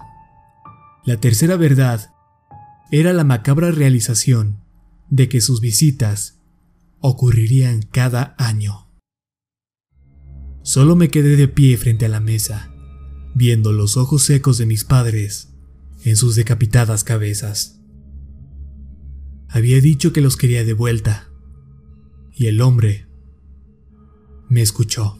La 1.06 1.18
tercera 1.18 1.56
verdad 1.56 2.14
era 2.92 3.14
la 3.14 3.24
macabra 3.24 3.72
realización 3.72 4.60
de 5.10 5.30
que 5.30 5.40
sus 5.40 5.62
visitas 5.62 6.40
ocurrirían 7.00 7.82
cada 7.82 8.36
año. 8.38 8.81
Solo 10.64 10.96
me 10.96 11.10
quedé 11.10 11.36
de 11.36 11.48
pie 11.48 11.76
frente 11.78 12.06
a 12.06 12.10
la 12.10 12.20
mesa, 12.20 12.72
viendo 13.34 13.74
los 13.74 13.98
ojos 13.98 14.24
secos 14.24 14.58
de 14.58 14.66
mis 14.66 14.84
padres 14.84 15.54
en 16.04 16.16
sus 16.16 16.36
decapitadas 16.36 17.04
cabezas. 17.04 17.82
Había 19.50 19.82
dicho 19.82 20.14
que 20.14 20.22
los 20.22 20.38
quería 20.38 20.64
de 20.64 20.74
vuelta, 20.74 21.30
y 22.32 22.46
el 22.46 22.62
hombre 22.62 23.08
me 24.50 24.62
escuchó. 24.62 25.18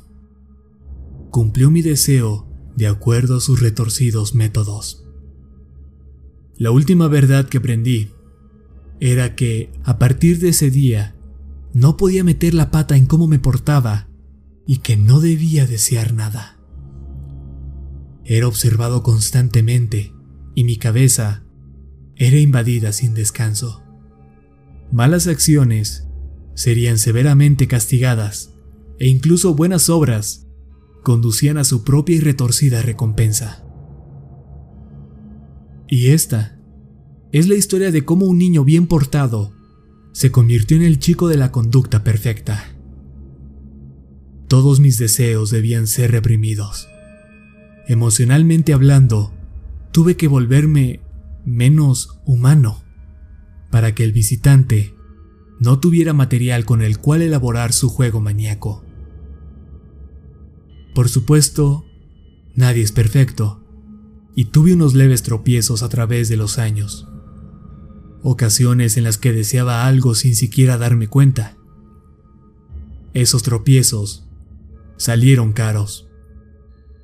Cumplió 1.32 1.72
mi 1.72 1.82
deseo 1.82 2.48
de 2.76 2.88
acuerdo 2.88 3.38
a 3.38 3.42
sus 3.42 3.62
retorcidos 3.62 4.36
métodos. 4.36 5.06
La 6.56 6.72
última 6.72 7.08
verdad 7.08 7.50
que 7.50 7.58
aprendí 7.58 8.12
era 9.00 9.36
que, 9.36 9.72
a 9.84 9.98
partir 9.98 10.40
de 10.40 10.50
ese 10.50 10.70
día, 10.70 11.16
no 11.74 11.98
podía 11.98 12.24
meter 12.24 12.54
la 12.54 12.70
pata 12.70 12.96
en 12.96 13.08
cómo 13.08 13.28
me 13.28 13.40
portaba 13.40 14.11
y 14.72 14.78
que 14.78 14.96
no 14.96 15.20
debía 15.20 15.68
desear 15.68 16.14
nada. 16.14 16.58
Era 18.24 18.48
observado 18.48 19.04
constantemente 19.04 20.14
y 20.56 20.64
mi 20.64 20.78
cabeza 20.78 21.44
era 22.16 22.38
invadida 22.38 22.94
sin 22.94 23.14
descanso. 23.14 23.84
Malas 24.90 25.28
acciones 25.28 26.08
serían 26.54 27.00
severamente 27.00 27.68
castigadas 27.68 28.54
e 28.98 29.10
incluso 29.10 29.56
buenas 29.56 29.90
obras 29.90 30.48
conducían 31.04 31.58
a 31.58 31.66
su 31.66 31.84
propia 31.84 32.16
y 32.16 32.20
retorcida 32.22 32.82
recompensa. 32.82 33.66
Y 35.90 36.12
esta 36.12 36.62
es 37.34 37.50
la 37.50 37.56
historia 37.56 37.92
de 37.92 38.06
cómo 38.06 38.26
un 38.26 38.38
niño 38.38 38.64
bien 38.64 38.88
portado 38.88 39.54
se 40.14 40.32
convirtió 40.32 40.78
en 40.78 40.84
el 40.84 40.98
chico 40.98 41.28
de 41.28 41.36
la 41.36 41.52
conducta 41.52 42.06
perfecta. 42.06 42.81
Todos 44.52 44.82
mis 44.82 44.98
deseos 44.98 45.50
debían 45.50 45.88
ser 45.88 46.12
reprimidos. 46.12 46.90
Emocionalmente 47.88 48.74
hablando, 48.74 49.32
tuve 49.94 50.18
que 50.18 50.28
volverme 50.28 51.00
menos 51.46 52.20
humano 52.26 52.84
para 53.70 53.96
que 53.96 54.04
el 54.04 54.12
visitante 54.12 54.94
no 55.62 55.80
tuviera 55.80 56.12
material 56.12 56.66
con 56.66 56.82
el 56.82 56.98
cual 56.98 57.22
elaborar 57.22 57.72
su 57.72 57.88
juego 57.88 58.20
maníaco. 58.20 58.84
Por 60.94 61.08
supuesto, 61.08 61.86
nadie 62.54 62.84
es 62.84 62.92
perfecto, 62.92 63.64
y 64.36 64.52
tuve 64.52 64.74
unos 64.74 64.96
leves 64.96 65.24
tropiezos 65.24 65.82
a 65.82 65.88
través 65.88 66.28
de 66.28 66.36
los 66.36 66.60
años. 66.60 67.08
Ocasiones 68.22 68.98
en 68.98 69.06
las 69.06 69.18
que 69.18 69.32
deseaba 69.32 69.88
algo 69.88 70.14
sin 70.14 70.36
siquiera 70.36 70.78
darme 70.78 71.08
cuenta. 71.08 71.56
Esos 73.14 73.44
tropiezos 73.44 74.28
salieron 74.98 75.54
caros. 75.54 76.08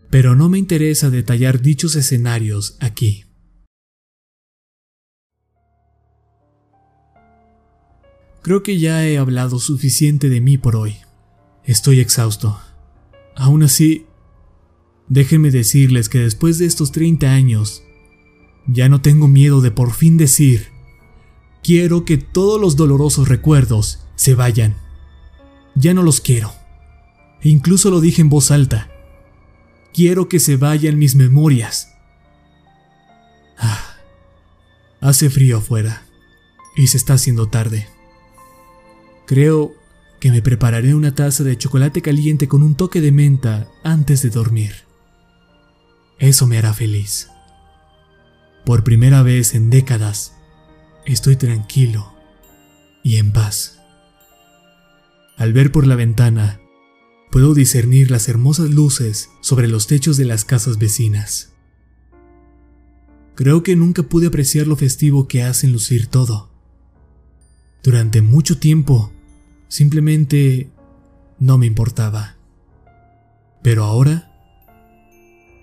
Pero 0.09 0.35
no 0.35 0.49
me 0.49 0.57
interesa 0.57 1.09
detallar 1.09 1.61
dichos 1.61 1.95
escenarios 1.95 2.77
aquí. 2.79 3.25
Creo 8.41 8.63
que 8.63 8.79
ya 8.79 9.05
he 9.05 9.17
hablado 9.17 9.59
suficiente 9.59 10.29
de 10.29 10.39
mí 10.39 10.57
por 10.57 10.77
hoy. 10.77 10.95
Estoy 11.65 11.99
exhausto. 11.99 12.57
Aún 13.35 13.63
así, 13.63 14.05
déjenme 15.09 15.51
decirles 15.51 16.07
que 16.07 16.19
después 16.19 16.57
de 16.57 16.65
estos 16.65 16.93
30 16.93 17.29
años, 17.29 17.83
ya 18.67 18.87
no 18.87 19.01
tengo 19.01 19.27
miedo 19.27 19.59
de 19.59 19.71
por 19.71 19.91
fin 19.91 20.15
decir, 20.15 20.67
quiero 21.61 22.05
que 22.05 22.17
todos 22.17 22.61
los 22.61 22.77
dolorosos 22.77 23.27
recuerdos 23.27 24.05
se 24.15 24.33
vayan. 24.33 24.77
Ya 25.75 25.93
no 25.93 26.01
los 26.01 26.21
quiero 26.21 26.56
incluso 27.41 27.89
lo 27.89 28.01
dije 28.01 28.21
en 28.21 28.29
voz 28.29 28.51
alta. 28.51 28.89
Quiero 29.93 30.29
que 30.29 30.39
se 30.39 30.57
vayan 30.57 30.97
mis 30.97 31.15
memorias. 31.15 31.93
Ah, 33.57 33.97
hace 35.01 35.29
frío 35.29 35.57
afuera 35.57 36.03
y 36.75 36.87
se 36.87 36.97
está 36.97 37.13
haciendo 37.13 37.47
tarde. 37.47 37.87
Creo 39.25 39.73
que 40.19 40.31
me 40.31 40.41
prepararé 40.41 40.95
una 40.95 41.13
taza 41.15 41.43
de 41.43 41.57
chocolate 41.57 42.01
caliente 42.01 42.47
con 42.47 42.63
un 42.63 42.75
toque 42.75 43.01
de 43.01 43.11
menta 43.11 43.67
antes 43.83 44.21
de 44.21 44.29
dormir. 44.29 44.87
Eso 46.19 46.47
me 46.47 46.57
hará 46.57 46.73
feliz. 46.73 47.29
Por 48.65 48.83
primera 48.83 49.21
vez 49.23 49.53
en 49.53 49.69
décadas, 49.69 50.35
estoy 51.05 51.35
tranquilo 51.35 52.13
y 53.03 53.17
en 53.17 53.31
paz. 53.31 53.79
Al 55.37 55.53
ver 55.53 55.71
por 55.71 55.85
la 55.85 55.95
ventana 55.95 56.59
puedo 57.31 57.53
discernir 57.53 58.11
las 58.11 58.29
hermosas 58.29 58.69
luces 58.69 59.29
sobre 59.41 59.67
los 59.67 59.87
techos 59.87 60.17
de 60.17 60.25
las 60.25 60.45
casas 60.45 60.77
vecinas. 60.77 61.53
Creo 63.35 63.63
que 63.63 63.75
nunca 63.75 64.03
pude 64.03 64.27
apreciar 64.27 64.67
lo 64.67 64.75
festivo 64.75 65.27
que 65.27 65.43
hacen 65.43 65.71
lucir 65.71 66.07
todo. 66.07 66.49
Durante 67.83 68.21
mucho 68.21 68.57
tiempo, 68.57 69.11
simplemente 69.67 70.71
no 71.39 71.57
me 71.57 71.67
importaba. 71.67 72.37
Pero 73.61 73.83
ahora, 73.83 74.31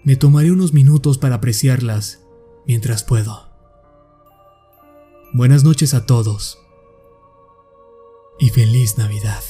me 0.04 0.16
tomaré 0.16 0.52
unos 0.52 0.72
minutos 0.72 1.18
para 1.18 1.36
apreciarlas 1.36 2.20
mientras 2.66 3.02
puedo. 3.02 3.48
Buenas 5.32 5.64
noches 5.64 5.94
a 5.94 6.06
todos 6.06 6.58
y 8.38 8.50
feliz 8.50 8.98
Navidad. 8.98 9.42